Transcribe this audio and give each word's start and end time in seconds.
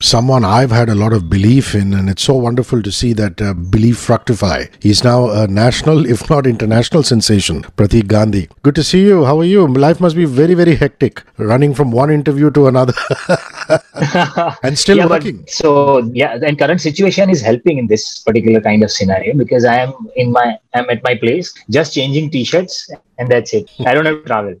someone 0.00 0.44
I've 0.44 0.70
had 0.70 0.88
a 0.88 0.94
lot 0.94 1.12
of 1.12 1.28
belief 1.28 1.74
in, 1.74 1.92
and 1.92 2.08
it's 2.08 2.22
so 2.22 2.34
wonderful 2.34 2.82
to 2.82 2.90
see 2.90 3.12
that 3.14 3.40
uh, 3.40 3.52
belief 3.54 3.98
fructify. 3.98 4.64
He's 4.80 5.04
now 5.04 5.30
a 5.30 5.46
national, 5.46 6.06
if 6.06 6.28
not 6.30 6.46
international 6.46 7.02
sensation, 7.02 7.62
Pratik 7.76 8.06
Gandhi. 8.06 8.48
Good 8.62 8.74
to 8.76 8.84
see 8.84 9.02
you. 9.02 9.24
How 9.24 9.38
are 9.38 9.44
you? 9.44 9.66
Life 9.66 10.00
must 10.00 10.16
be 10.16 10.24
very, 10.24 10.54
very 10.54 10.74
hectic, 10.74 11.22
running 11.36 11.74
from 11.74 11.92
one 11.92 12.10
interview 12.10 12.50
to 12.52 12.66
another. 12.66 12.94
and 14.62 14.78
still 14.78 14.96
yeah, 14.96 15.06
working. 15.06 15.38
But, 15.38 15.50
so 15.50 15.98
yeah, 16.12 16.38
and 16.42 16.58
current 16.58 16.80
situation 16.80 17.30
is 17.30 17.42
helping 17.42 17.78
in 17.78 17.86
this 17.86 18.18
particular 18.20 18.60
kind 18.60 18.82
of 18.82 18.90
scenario 18.90 19.34
because 19.36 19.64
I 19.64 19.76
am 19.76 19.94
in 20.16 20.32
my 20.32 20.58
I'm 20.74 20.88
at 20.88 21.02
my 21.02 21.14
place, 21.16 21.52
just 21.68 21.94
changing 21.94 22.30
t-shirts, 22.30 22.90
and 23.18 23.30
that's 23.30 23.52
it. 23.52 23.70
I 23.80 23.94
don't 23.94 24.06
have 24.06 24.22
to 24.22 24.26
travel. 24.26 24.54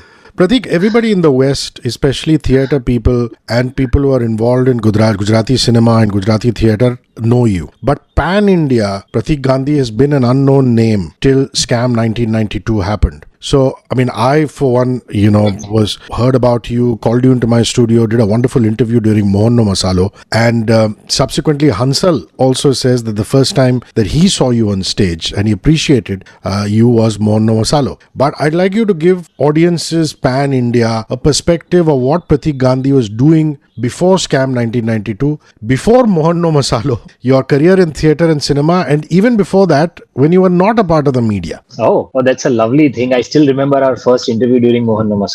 Pratik, 0.40 0.66
everybody 0.68 1.12
in 1.12 1.20
the 1.20 1.30
West, 1.30 1.80
especially 1.84 2.38
theatre 2.38 2.80
people 2.80 3.28
and 3.46 3.76
people 3.76 4.00
who 4.00 4.12
are 4.12 4.22
involved 4.22 4.68
in 4.68 4.78
Gujarat, 4.78 5.18
Gujarati 5.18 5.58
cinema 5.58 5.96
and 5.96 6.10
Gujarati 6.10 6.50
theatre, 6.50 6.98
know 7.18 7.44
you. 7.44 7.70
But 7.82 8.14
pan 8.14 8.48
India, 8.48 9.04
Pratik 9.12 9.42
Gandhi 9.42 9.76
has 9.76 9.90
been 9.90 10.14
an 10.14 10.24
unknown 10.24 10.74
name 10.74 11.12
till 11.20 11.48
Scam 11.48 11.94
1992 11.94 12.80
happened. 12.80 13.26
So, 13.40 13.78
I 13.90 13.94
mean, 13.94 14.10
I, 14.10 14.44
for 14.44 14.74
one, 14.74 15.00
you 15.08 15.30
know, 15.30 15.50
was 15.70 15.98
heard 16.14 16.34
about 16.34 16.68
you, 16.68 16.96
called 16.98 17.24
you 17.24 17.32
into 17.32 17.46
my 17.46 17.62
studio, 17.62 18.06
did 18.06 18.20
a 18.20 18.26
wonderful 18.26 18.66
interview 18.66 19.00
during 19.00 19.32
Mohan 19.32 19.56
No 19.56 19.64
Masalo. 19.64 20.14
And 20.30 20.70
uh, 20.70 20.90
subsequently, 21.08 21.68
Hansal 21.68 22.28
also 22.36 22.72
says 22.72 23.04
that 23.04 23.16
the 23.16 23.24
first 23.24 23.56
time 23.56 23.80
that 23.94 24.08
he 24.08 24.28
saw 24.28 24.50
you 24.50 24.70
on 24.70 24.82
stage 24.82 25.32
and 25.32 25.46
he 25.46 25.52
appreciated 25.52 26.26
uh, 26.44 26.66
you 26.68 26.86
was 26.86 27.18
Mohan 27.18 27.46
No 27.46 27.54
Masalo. 27.54 27.98
But 28.14 28.34
I'd 28.38 28.54
like 28.54 28.74
you 28.74 28.84
to 28.84 28.92
give 28.94 29.30
audiences 29.38 30.12
pan 30.12 30.52
India 30.52 31.06
a 31.08 31.16
perspective 31.16 31.88
of 31.88 31.98
what 31.98 32.28
Pratik 32.28 32.58
Gandhi 32.58 32.92
was 32.92 33.08
doing 33.08 33.58
before 33.80 34.16
Scam 34.16 34.54
1992, 34.54 35.38
before 35.66 36.06
Mohan 36.06 36.40
No 36.40 36.50
Masalo, 36.52 37.00
your 37.20 37.42
career 37.42 37.80
in 37.80 37.92
theatre 37.92 38.30
and 38.30 38.42
cinema, 38.42 38.84
and 38.86 39.10
even 39.10 39.36
before 39.36 39.66
that, 39.68 40.00
when 40.12 40.32
you 40.32 40.42
were 40.42 40.50
not 40.50 40.78
a 40.78 40.84
part 40.84 41.08
of 41.08 41.14
the 41.14 41.22
media. 41.22 41.64
Oh, 41.78 42.10
oh 42.14 42.22
that's 42.22 42.44
a 42.44 42.50
lovely 42.50 42.90
thing. 42.92 43.14
I 43.14 43.22
still 43.30 43.46
remember 43.46 43.78
our 43.88 43.96
first 43.96 44.28
interview 44.28 44.60
during 44.66 44.84
Mohan 44.84 45.08
No 45.08 45.26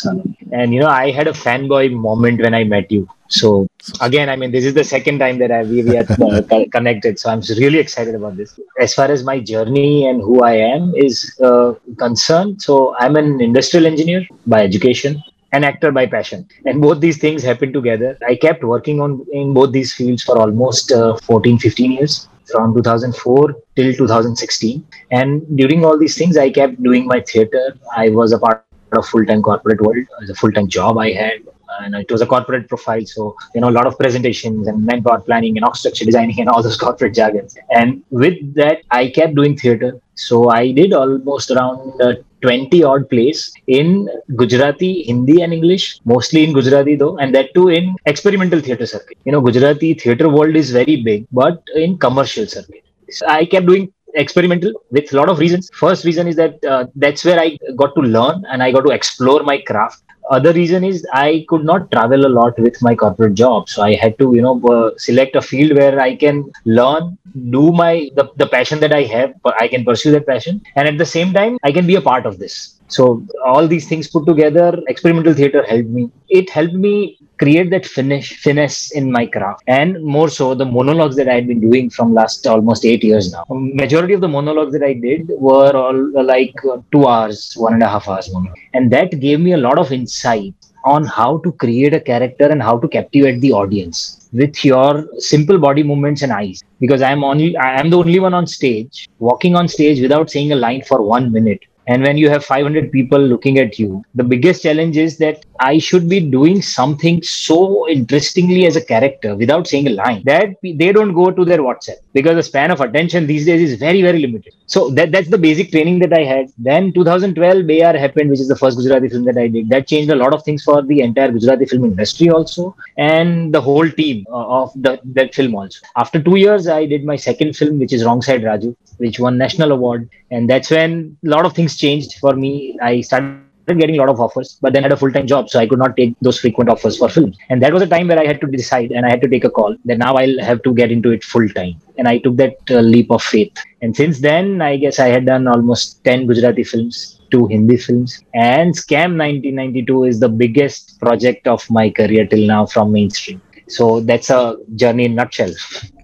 And, 0.52 0.74
you 0.74 0.80
know, 0.80 0.92
I 1.04 1.10
had 1.10 1.26
a 1.26 1.32
fanboy 1.32 1.92
moment 1.92 2.40
when 2.40 2.54
I 2.54 2.64
met 2.64 2.90
you. 2.92 3.08
So 3.28 3.66
again, 4.00 4.28
I 4.28 4.36
mean, 4.36 4.52
this 4.52 4.64
is 4.64 4.74
the 4.74 4.84
second 4.84 5.18
time 5.18 5.38
that 5.38 5.50
I, 5.50 5.62
we, 5.62 5.82
we 5.82 5.96
are 5.96 6.06
uh, 6.26 6.64
connected. 6.76 7.18
So 7.18 7.30
I'm 7.30 7.42
really 7.58 7.78
excited 7.78 8.14
about 8.14 8.36
this. 8.36 8.58
As 8.78 8.94
far 8.94 9.06
as 9.06 9.24
my 9.24 9.40
journey 9.40 10.06
and 10.06 10.20
who 10.20 10.42
I 10.42 10.54
am 10.74 10.94
is 10.94 11.16
uh, 11.42 11.72
concerned, 11.98 12.62
so 12.62 12.94
I'm 12.98 13.16
an 13.16 13.40
industrial 13.40 13.86
engineer 13.86 14.26
by 14.46 14.62
education 14.62 15.22
an 15.52 15.64
actor 15.64 15.90
by 15.92 16.04
passion 16.04 16.46
and 16.66 16.82
both 16.82 17.00
these 17.00 17.18
things 17.18 17.42
happened 17.50 17.72
together 17.72 18.18
i 18.28 18.34
kept 18.34 18.64
working 18.64 19.00
on 19.00 19.12
in 19.32 19.54
both 19.54 19.70
these 19.76 19.94
fields 19.94 20.22
for 20.28 20.36
almost 20.36 20.90
uh, 20.90 21.16
14 21.18 21.58
15 21.58 21.92
years 21.92 22.28
from 22.50 22.74
2004 22.74 23.54
till 23.76 23.92
2016 23.94 24.86
and 25.10 25.56
during 25.56 25.84
all 25.84 25.98
these 25.98 26.16
things 26.16 26.36
i 26.36 26.50
kept 26.50 26.82
doing 26.82 27.06
my 27.06 27.20
theater. 27.20 27.76
I 27.96 28.10
was 28.10 28.32
a 28.32 28.38
part 28.38 28.64
of 28.92 29.06
full-time 29.06 29.42
corporate 29.42 29.80
world. 29.80 30.04
Was 30.20 30.30
a 30.30 30.34
full-time 30.34 30.68
job 30.68 30.98
i 30.98 31.10
had 31.12 31.40
and 31.80 31.94
it 31.94 32.10
was 32.10 32.22
a 32.22 32.26
corporate 32.26 32.68
profile. 32.68 33.04
So 33.04 33.36
you 33.54 33.60
know 33.60 33.68
a 33.68 33.76
lot 33.78 33.86
of 33.86 33.98
presentations 33.98 34.66
and 34.68 34.84
manpower 34.84 35.20
planning 35.20 35.56
and 35.56 35.64
org 35.64 35.76
structure 35.76 36.04
designing 36.04 36.40
and 36.40 36.48
all 36.48 36.62
those 36.62 36.76
corporate 36.84 37.14
jargons. 37.14 37.56
And 37.70 38.02
with 38.10 38.54
that 38.54 38.82
i 38.90 39.08
kept 39.08 39.34
doing 39.34 39.56
theater. 39.56 40.00
So 40.14 40.50
i 40.50 40.72
did 40.72 40.92
almost 40.92 41.50
around 41.50 42.00
uh, 42.00 42.14
20 42.42 42.82
odd 42.82 43.08
plays 43.08 43.52
in 43.66 44.08
Gujarati, 44.36 45.02
Hindi, 45.04 45.42
and 45.42 45.52
English, 45.52 46.00
mostly 46.04 46.44
in 46.44 46.52
Gujarati 46.52 46.96
though, 46.96 47.16
and 47.18 47.34
that 47.34 47.54
too 47.54 47.68
in 47.68 47.94
experimental 48.06 48.60
theatre 48.60 48.86
circuit. 48.86 49.18
You 49.24 49.32
know, 49.32 49.40
Gujarati 49.40 49.94
theatre 49.94 50.28
world 50.28 50.56
is 50.56 50.70
very 50.70 51.02
big, 51.02 51.26
but 51.32 51.62
in 51.74 51.98
commercial 51.98 52.46
circuit. 52.46 52.84
So 53.10 53.26
I 53.28 53.44
kept 53.46 53.66
doing 53.66 53.92
experimental 54.14 54.72
with 54.90 55.12
a 55.12 55.16
lot 55.16 55.28
of 55.28 55.38
reasons. 55.38 55.70
First 55.74 56.04
reason 56.04 56.26
is 56.26 56.36
that 56.36 56.64
uh, 56.64 56.86
that's 56.94 57.24
where 57.24 57.38
I 57.38 57.56
got 57.76 57.94
to 57.94 58.00
learn 58.00 58.44
and 58.50 58.62
I 58.62 58.72
got 58.72 58.86
to 58.86 58.92
explore 58.92 59.42
my 59.42 59.58
craft 59.60 60.02
other 60.30 60.52
reason 60.52 60.84
is 60.84 61.06
I 61.12 61.44
could 61.48 61.64
not 61.64 61.90
travel 61.90 62.26
a 62.26 62.28
lot 62.28 62.58
with 62.58 62.80
my 62.82 62.94
corporate 62.94 63.34
job. 63.34 63.68
So 63.68 63.82
I 63.82 63.94
had 63.94 64.18
to, 64.18 64.34
you 64.34 64.42
know, 64.42 64.60
uh, 64.68 64.90
select 64.96 65.36
a 65.36 65.42
field 65.42 65.76
where 65.76 66.00
I 66.00 66.16
can 66.16 66.50
learn, 66.64 67.18
do 67.50 67.72
my 67.72 68.10
the, 68.14 68.30
the 68.36 68.46
passion 68.46 68.80
that 68.80 68.92
I 68.92 69.02
have, 69.02 69.34
I 69.58 69.68
can 69.68 69.84
pursue 69.84 70.12
that 70.12 70.26
passion, 70.26 70.62
and 70.74 70.88
at 70.88 70.98
the 70.98 71.06
same 71.06 71.32
time 71.32 71.58
I 71.62 71.72
can 71.72 71.86
be 71.86 71.96
a 71.96 72.00
part 72.00 72.26
of 72.26 72.38
this. 72.38 72.75
So 72.88 73.26
all 73.44 73.66
these 73.66 73.88
things 73.88 74.08
put 74.08 74.26
together, 74.26 74.78
experimental 74.88 75.34
theater 75.34 75.64
helped 75.64 75.88
me. 75.88 76.10
It 76.28 76.50
helped 76.50 76.74
me 76.74 77.18
create 77.38 77.70
that 77.70 77.84
finish 77.84 78.40
finesse 78.42 78.92
in 78.92 79.10
my 79.10 79.26
craft. 79.26 79.62
And 79.66 80.02
more 80.02 80.28
so 80.28 80.54
the 80.54 80.64
monologues 80.64 81.16
that 81.16 81.28
i 81.28 81.34
had 81.34 81.46
been 81.46 81.60
doing 81.60 81.90
from 81.90 82.14
last 82.14 82.46
almost 82.46 82.84
eight 82.84 83.04
years 83.04 83.32
now. 83.32 83.44
Majority 83.50 84.14
of 84.14 84.20
the 84.20 84.28
monologues 84.28 84.72
that 84.72 84.82
i 84.82 84.92
did 84.92 85.28
were 85.38 85.72
all 85.76 86.18
uh, 86.18 86.22
like 86.22 86.54
uh, 86.64 86.78
two 86.92 87.06
hours 87.06 87.54
one 87.56 87.74
and 87.74 87.82
a 87.82 87.88
half 87.88 88.08
hours 88.08 88.30
and 88.74 88.90
that 88.90 89.20
gave 89.20 89.40
me 89.40 89.52
a 89.52 89.56
lot 89.56 89.78
of 89.78 89.92
insight 89.92 90.54
on 90.84 91.04
how 91.04 91.38
to 91.38 91.52
create 91.52 91.92
a 91.94 92.00
character 92.00 92.46
and 92.46 92.62
how 92.62 92.78
to 92.78 92.88
captivate 92.88 93.40
the 93.40 93.52
audience 93.52 94.28
with 94.32 94.64
your 94.64 95.06
simple 95.18 95.58
body 95.58 95.82
movements 95.82 96.22
and 96.22 96.32
eyes. 96.32 96.62
Because 96.80 97.02
i'm 97.02 97.24
only 97.24 97.56
i 97.56 97.80
am 97.80 97.90
the 97.90 97.98
only 97.98 98.20
one 98.20 98.34
on 98.34 98.46
stage 98.46 99.08
walking 99.18 99.56
on 99.56 99.66
stage 99.68 100.00
without 100.00 100.30
saying 100.30 100.52
a 100.52 100.56
line 100.56 100.82
for 100.82 101.02
one 101.02 101.32
minute 101.32 101.60
and 101.86 102.02
when 102.02 102.16
you 102.16 102.28
have 102.28 102.44
500 102.44 102.90
people 102.92 103.18
looking 103.18 103.58
at 103.58 103.78
you 103.78 104.04
the 104.14 104.24
biggest 104.24 104.62
challenge 104.62 104.96
is 104.96 105.18
that 105.18 105.44
i 105.60 105.78
should 105.78 106.08
be 106.08 106.20
doing 106.20 106.60
something 106.62 107.22
so 107.22 107.88
interestingly 107.88 108.66
as 108.66 108.76
a 108.76 108.84
character 108.84 109.34
without 109.36 109.66
saying 109.66 109.86
a 109.86 109.90
line 109.90 110.22
that 110.24 110.56
they 110.62 110.92
don't 110.92 111.14
go 111.14 111.30
to 111.30 111.44
their 111.44 111.58
whatsapp 111.58 111.98
because 112.12 112.36
the 112.36 112.42
span 112.42 112.70
of 112.70 112.80
attention 112.80 113.26
these 113.26 113.46
days 113.46 113.70
is 113.70 113.78
very 113.78 114.02
very 114.02 114.18
limited. 114.18 114.52
So 114.66 114.90
that, 114.90 115.12
that's 115.12 115.28
the 115.28 115.38
basic 115.38 115.70
training 115.70 115.98
that 116.00 116.12
i 116.12 116.22
had. 116.24 116.46
Then 116.58 116.92
2012 116.92 117.66
Bey 117.66 117.80
Yaar 117.80 117.98
happened 117.98 118.30
which 118.30 118.40
is 118.40 118.48
the 118.48 118.56
first 118.56 118.76
gujarati 118.78 119.08
film 119.08 119.24
that 119.24 119.38
i 119.38 119.46
did. 119.48 119.68
That 119.68 119.86
changed 119.86 120.10
a 120.10 120.16
lot 120.16 120.34
of 120.34 120.42
things 120.44 120.62
for 120.68 120.82
the 120.82 121.00
entire 121.00 121.30
gujarati 121.30 121.66
film 121.66 121.84
industry 121.84 122.30
also 122.30 122.74
and 122.96 123.54
the 123.54 123.60
whole 123.60 123.88
team 123.88 124.26
uh, 124.30 124.62
of 124.62 124.72
the, 124.74 124.98
that 125.18 125.34
film 125.34 125.54
also. 125.54 125.80
After 125.96 126.22
two 126.22 126.36
years 126.36 126.68
i 126.68 126.84
did 126.86 127.04
my 127.04 127.16
second 127.16 127.56
film 127.56 127.78
which 127.78 127.92
is 127.92 128.04
wrong 128.04 128.22
side 128.22 128.42
raju 128.42 128.74
which 128.98 129.18
won 129.20 129.38
national 129.38 129.72
award 129.72 130.08
and 130.30 130.48
that's 130.50 130.70
when 130.70 131.16
a 131.24 131.28
lot 131.28 131.46
of 131.46 131.54
things 131.54 131.76
changed 131.76 132.14
for 132.20 132.34
me. 132.34 132.76
I 132.82 133.00
started 133.00 133.42
getting 133.66 133.96
a 133.96 133.98
lot 133.98 134.08
of 134.08 134.20
offers 134.20 134.58
but 134.62 134.72
then 134.72 134.84
I 134.84 134.86
had 134.86 134.92
a 134.92 134.96
full-time 134.96 135.26
job 135.26 135.50
so 135.50 135.58
i 135.58 135.66
could 135.66 135.80
not 135.80 135.96
take 135.96 136.14
those 136.20 136.38
frequent 136.38 136.70
offers 136.70 136.98
for 136.98 137.08
films. 137.08 137.36
And 137.50 137.60
that 137.62 137.72
was 137.72 137.82
a 137.82 137.86
time 137.88 138.06
where 138.06 138.18
i 138.18 138.24
had 138.24 138.40
to 138.40 138.46
decide 138.46 138.92
and 138.92 139.04
i 139.04 139.10
had 139.10 139.20
to 139.22 139.28
take 139.28 139.44
a 139.44 139.50
call 139.50 139.76
that 139.86 139.98
now 139.98 140.14
i'll 140.14 140.40
have 140.40 140.62
to 140.62 140.72
get 140.72 140.92
into 140.92 141.10
it 141.10 141.24
full 141.24 141.48
time 141.48 141.74
and 141.98 142.06
i 142.06 142.18
took 142.18 142.36
that 142.36 142.56
uh, 142.70 142.78
leap 142.78 143.10
of 143.10 143.24
faith. 143.24 143.52
And 143.82 143.96
since 143.96 144.20
then 144.20 144.62
i 144.62 144.76
guess 144.76 145.00
i 145.00 145.08
had 145.08 145.26
done 145.26 145.48
almost 145.48 146.04
10 146.04 146.28
gujarati 146.28 146.62
films 146.62 147.16
two 147.30 147.46
hindi 147.46 147.76
films. 147.76 148.22
And 148.34 148.72
scam 148.72 149.18
1992 149.18 150.04
is 150.04 150.20
the 150.20 150.28
biggest 150.28 151.00
project 151.00 151.48
of 151.48 151.68
my 151.70 151.90
career 151.90 152.24
till 152.24 152.46
now 152.46 152.66
from 152.66 152.92
mainstream 152.92 153.42
so 153.68 154.00
that's 154.00 154.30
a 154.30 154.56
journey 154.74 155.06
in 155.06 155.14
nutshell. 155.14 155.52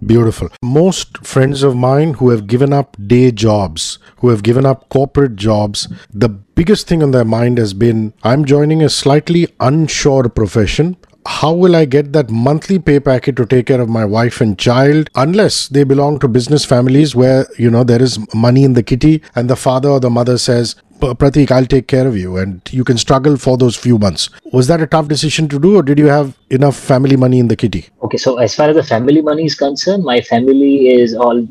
Beautiful. 0.05 0.49
Most 0.63 1.19
friends 1.19 1.63
of 1.63 1.77
mine 1.77 2.15
who 2.15 2.31
have 2.31 2.47
given 2.47 2.73
up 2.73 2.97
day 3.07 3.31
jobs, 3.31 3.99
who 4.19 4.29
have 4.29 4.43
given 4.43 4.67
up 4.67 4.89
corporate 4.89 5.37
jobs, 5.37 5.89
the 6.13 6.29
biggest 6.29 6.89
thing 6.89 7.03
on 7.03 7.13
their 7.13 7.25
mind 7.25 7.59
has 7.59 7.73
been 7.73 8.13
I'm 8.23 8.45
joining 8.45 8.83
a 8.83 8.89
slightly 8.89 9.49
unsure 9.61 10.29
profession 10.29 10.97
how 11.27 11.53
will 11.53 11.77
I 11.77 11.85
get 11.85 12.13
that 12.13 12.31
monthly 12.31 12.79
pay 12.79 12.99
packet 12.99 13.37
to 13.37 13.47
take 13.47 13.67
care 13.67 13.81
of 13.81 13.89
my 13.89 14.05
wife 14.05 14.41
and 14.41 14.59
child 14.59 15.09
unless 15.15 15.69
they 15.69 15.85
belong 15.85 16.19
to 16.21 16.29
business 16.29 16.65
families 16.65 17.15
where, 17.15 17.47
you 17.59 17.71
know, 17.71 17.85
there 17.85 18.03
is 18.03 18.19
money 18.35 18.65
in 18.65 18.73
the 18.73 18.83
kitty 18.83 19.23
and 19.35 19.49
the 19.49 19.57
father 19.57 19.89
or 19.89 20.01
the 20.01 20.11
mother 20.11 20.39
says, 20.39 20.75
Pratik, 21.03 21.51
I'll 21.51 21.67
take 21.67 21.89
care 21.89 22.07
of 22.07 22.17
you, 22.17 22.37
and 22.37 22.61
you 22.71 22.85
can 22.85 22.97
struggle 22.97 23.37
for 23.37 23.57
those 23.57 23.77
few 23.77 23.99
months. 23.99 24.31
Was 24.53 24.69
that 24.69 24.81
a 24.81 24.87
tough 24.87 25.09
decision 25.09 25.49
to 25.49 25.59
do, 25.59 25.77
or 25.77 25.83
did 25.83 25.99
you 25.99 26.07
have 26.07 26.37
enough 26.51 26.77
family 26.77 27.17
money 27.17 27.39
in 27.39 27.49
the 27.49 27.57
kitty? 27.57 27.87
Okay, 28.03 28.17
so 28.17 28.39
as 28.39 28.55
far 28.55 28.69
as 28.69 28.77
the 28.77 28.83
family 28.83 29.21
money 29.21 29.45
is 29.45 29.55
concerned, 29.55 30.05
my 30.05 30.21
family 30.21 30.89
is 30.91 31.15
all 31.15 31.47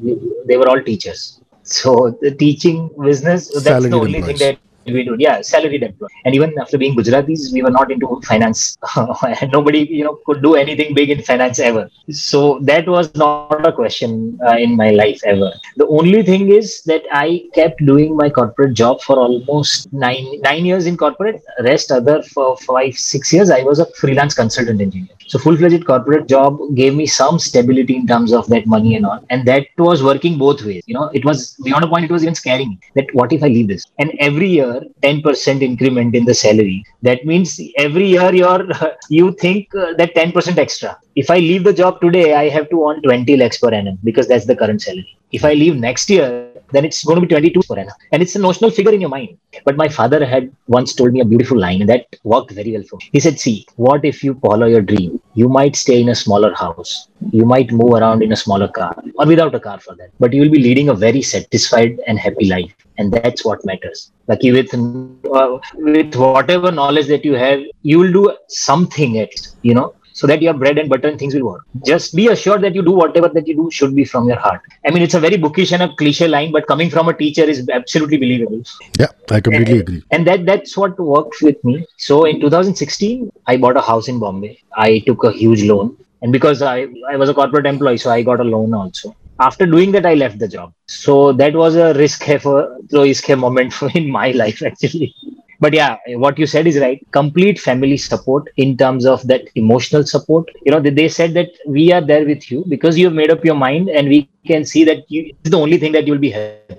they 0.45 0.57
were 0.57 0.69
all 0.69 0.81
teachers. 0.81 1.41
So 1.63 2.17
the 2.21 2.31
teaching 2.31 2.89
business, 2.99 3.49
that's 3.49 3.63
Salaried 3.65 3.91
the 3.91 3.97
only 3.97 4.17
employees. 4.19 4.39
thing 4.39 4.53
that 4.53 4.59
we 4.85 5.03
do. 5.03 5.15
Yeah 5.19 5.41
salaried 5.41 5.83
employee 5.83 6.09
and 6.25 6.35
even 6.35 6.57
after 6.59 6.77
being 6.77 6.95
gujaratis 6.95 7.53
we 7.53 7.61
were 7.61 7.71
not 7.71 7.91
into 7.91 8.19
finance. 8.25 8.77
Nobody 9.53 9.79
you 9.79 10.03
know 10.03 10.19
could 10.25 10.41
do 10.41 10.55
anything 10.55 10.93
big 10.93 11.09
in 11.09 11.21
finance 11.23 11.59
ever. 11.59 11.89
So 12.09 12.59
that 12.63 12.87
was 12.87 13.13
not 13.15 13.65
a 13.67 13.71
question 13.71 14.39
uh, 14.45 14.57
in 14.57 14.75
my 14.75 14.91
life 14.91 15.21
ever. 15.25 15.51
The 15.77 15.87
only 15.87 16.23
thing 16.23 16.49
is 16.49 16.81
that 16.83 17.03
i 17.11 17.43
kept 17.53 17.85
doing 17.85 18.15
my 18.15 18.29
corporate 18.29 18.73
job 18.73 19.01
for 19.01 19.17
almost 19.17 19.91
nine 19.93 20.27
nine 20.41 20.65
years 20.65 20.85
in 20.85 20.97
corporate. 20.97 21.41
Rest 21.59 21.91
other 21.91 22.21
for 22.23 22.57
five 22.57 22.93
six 22.95 23.33
years 23.33 23.49
i 23.51 23.63
was 23.63 23.79
a 23.79 23.85
freelance 24.01 24.33
consultant 24.33 24.81
engineer. 24.81 25.15
So 25.27 25.39
full-fledged 25.39 25.85
corporate 25.85 26.27
job 26.27 26.59
gave 26.75 26.93
me 26.95 27.05
some 27.05 27.39
stability 27.39 27.95
in 27.95 28.05
terms 28.07 28.33
of 28.33 28.47
that 28.47 28.65
money 28.65 28.95
and 28.95 29.05
all. 29.05 29.23
And 29.29 29.47
that 29.47 29.67
was 29.77 30.03
working 30.03 30.37
both 30.37 30.63
ways. 30.63 30.83
You 30.85 30.95
know 30.95 31.09
it 31.13 31.25
was 31.25 31.55
beyond 31.63 31.83
a 31.83 31.87
point 31.87 32.05
it 32.05 32.11
was 32.11 32.23
even 32.23 32.35
scaring 32.35 32.69
me 32.71 32.79
that 32.95 33.13
what 33.13 33.31
if 33.33 33.43
i 33.43 33.47
leave 33.47 33.67
this? 33.67 33.85
And 33.99 34.11
every 34.19 34.49
year 34.49 34.70
year 34.71 34.81
10% 35.01 35.61
increment 35.61 36.15
in 36.15 36.25
the 36.25 36.33
salary. 36.33 36.83
That 37.01 37.25
means 37.25 37.59
every 37.77 38.07
year 38.07 38.33
you're 38.33 38.67
you 39.09 39.33
think 39.33 39.73
uh, 39.75 39.93
that 39.93 40.15
10% 40.15 40.57
extra. 40.57 40.97
If 41.15 41.29
I 41.29 41.39
leave 41.39 41.63
the 41.63 41.73
job 41.73 41.99
today, 42.01 42.33
I 42.33 42.49
have 42.49 42.69
to 42.69 42.87
earn 42.87 43.01
20 43.01 43.37
lakhs 43.37 43.57
per 43.57 43.73
annum 43.73 43.99
because 44.03 44.27
that's 44.27 44.45
the 44.45 44.55
current 44.55 44.81
salary. 44.81 45.17
If 45.31 45.45
I 45.45 45.53
leave 45.53 45.77
next 45.77 46.09
year, 46.09 46.51
then 46.71 46.85
it's 46.85 47.03
going 47.03 47.15
to 47.15 47.21
be 47.21 47.27
22 47.27 47.61
per 47.67 47.79
annum. 47.79 47.93
And 48.11 48.21
it's 48.21 48.35
a 48.35 48.39
notional 48.39 48.71
figure 48.71 48.93
in 48.93 49.01
your 49.01 49.09
mind. 49.09 49.37
But 49.65 49.77
my 49.77 49.87
father 49.87 50.25
had 50.25 50.51
once 50.67 50.93
told 50.93 51.13
me 51.13 51.21
a 51.21 51.25
beautiful 51.25 51.59
line 51.59 51.85
that 51.87 52.05
worked 52.23 52.51
very 52.51 52.71
well 52.73 52.83
for 52.83 52.97
me. 52.97 53.09
He 53.11 53.19
said, 53.19 53.39
See, 53.39 53.65
what 53.75 54.05
if 54.05 54.23
you 54.23 54.35
follow 54.35 54.67
your 54.67 54.81
dream? 54.81 55.21
You 55.35 55.49
might 55.49 55.75
stay 55.75 56.01
in 56.01 56.09
a 56.09 56.15
smaller 56.15 56.53
house. 56.53 57.07
You 57.31 57.45
might 57.45 57.71
move 57.71 57.93
around 57.93 58.23
in 58.23 58.31
a 58.31 58.35
smaller 58.35 58.67
car 58.67 58.95
or 59.17 59.25
without 59.25 59.55
a 59.55 59.59
car 59.59 59.79
for 59.79 59.95
that. 59.95 60.11
But 60.19 60.33
you 60.33 60.41
will 60.41 60.49
be 60.49 60.59
leading 60.59 60.89
a 60.89 60.93
very 60.93 61.21
satisfied 61.21 61.99
and 62.07 62.19
happy 62.19 62.45
life. 62.45 62.73
And 63.01 63.11
that's 63.11 63.43
what 63.43 63.65
matters. 63.65 64.11
Like 64.27 64.43
with, 64.43 64.73
uh, 64.73 65.57
with 65.73 66.15
whatever 66.15 66.71
knowledge 66.71 67.07
that 67.07 67.25
you 67.25 67.33
have, 67.33 67.59
you 67.81 67.97
will 67.99 68.13
do 68.19 68.37
something 68.47 69.19
else, 69.19 69.55
you 69.63 69.73
know, 69.73 69.95
so 70.13 70.27
that 70.27 70.41
your 70.41 70.53
bread 70.53 70.77
and 70.77 70.87
butter 70.89 71.07
and 71.07 71.17
things 71.17 71.33
will 71.33 71.45
work. 71.45 71.63
Just 71.83 72.15
be 72.15 72.27
assured 72.27 72.61
that 72.61 72.75
you 72.75 72.83
do 72.83 72.91
whatever 72.91 73.29
that 73.29 73.47
you 73.47 73.55
do 73.55 73.69
should 73.71 73.95
be 73.95 74.05
from 74.05 74.27
your 74.27 74.37
heart. 74.37 74.61
I 74.85 74.91
mean, 74.91 75.01
it's 75.01 75.15
a 75.15 75.19
very 75.19 75.37
bookish 75.37 75.71
and 75.71 75.81
a 75.81 75.89
cliche 75.95 76.27
line, 76.27 76.51
but 76.51 76.67
coming 76.67 76.91
from 76.91 77.09
a 77.09 77.13
teacher 77.13 77.43
is 77.43 77.67
absolutely 77.69 78.17
believable. 78.17 78.61
Yeah, 78.99 79.07
I 79.31 79.41
completely 79.41 79.79
and, 79.79 79.81
agree. 79.81 80.03
And 80.11 80.27
that 80.27 80.45
that's 80.45 80.77
what 80.77 80.99
worked 80.99 81.41
with 81.41 81.63
me. 81.63 81.85
So 81.97 82.25
in 82.25 82.39
2016, 82.39 83.31
I 83.47 83.57
bought 83.57 83.77
a 83.77 83.81
house 83.81 84.07
in 84.07 84.19
Bombay. 84.19 84.59
I 84.77 84.99
took 85.07 85.23
a 85.23 85.31
huge 85.31 85.63
loan. 85.63 85.97
And 86.21 86.31
because 86.31 86.61
I, 86.61 86.87
I 87.09 87.17
was 87.17 87.29
a 87.29 87.33
corporate 87.33 87.65
employee, 87.65 87.97
so 87.97 88.11
I 88.11 88.21
got 88.21 88.39
a 88.39 88.43
loan 88.43 88.75
also. 88.75 89.15
After 89.41 89.65
doing 89.67 89.91
that, 89.93 90.05
I 90.05 90.15
left 90.15 90.39
the 90.39 90.47
job. 90.47 90.73
So 90.87 91.33
that 91.33 91.55
was 91.55 91.75
a 91.75 91.93
risk 91.93 92.23
for 92.41 92.77
risk 92.93 93.29
moment 93.37 93.73
in 93.95 94.09
my 94.11 94.31
life 94.31 94.61
actually. 94.63 95.15
But 95.59 95.73
yeah 95.73 95.97
what 96.25 96.39
you 96.39 96.47
said 96.47 96.67
is 96.67 96.79
right. 96.79 96.99
Complete 97.11 97.59
family 97.59 97.97
support 97.97 98.49
in 98.57 98.77
terms 98.77 99.05
of 99.05 99.27
that 99.27 99.43
emotional 99.55 100.05
support. 100.05 100.47
You 100.65 100.71
know 100.73 100.79
they 100.81 101.09
said 101.09 101.33
that 101.35 101.49
we 101.67 101.91
are 101.93 102.01
there 102.01 102.25
with 102.25 102.51
you 102.51 102.65
because 102.69 102.97
you 102.97 103.05
have 103.07 103.15
made 103.15 103.31
up 103.31 103.45
your 103.45 103.55
mind 103.55 103.89
and 103.89 104.09
we 104.09 104.23
can 104.47 104.65
see 104.65 104.83
that 104.85 105.05
you 105.09 105.33
it's 105.43 105.51
the 105.51 105.63
only 105.65 105.77
thing 105.77 105.93
that 105.97 106.07
you'll 106.07 106.25
be 106.27 106.33
happy 106.41 106.63
with 106.67 106.73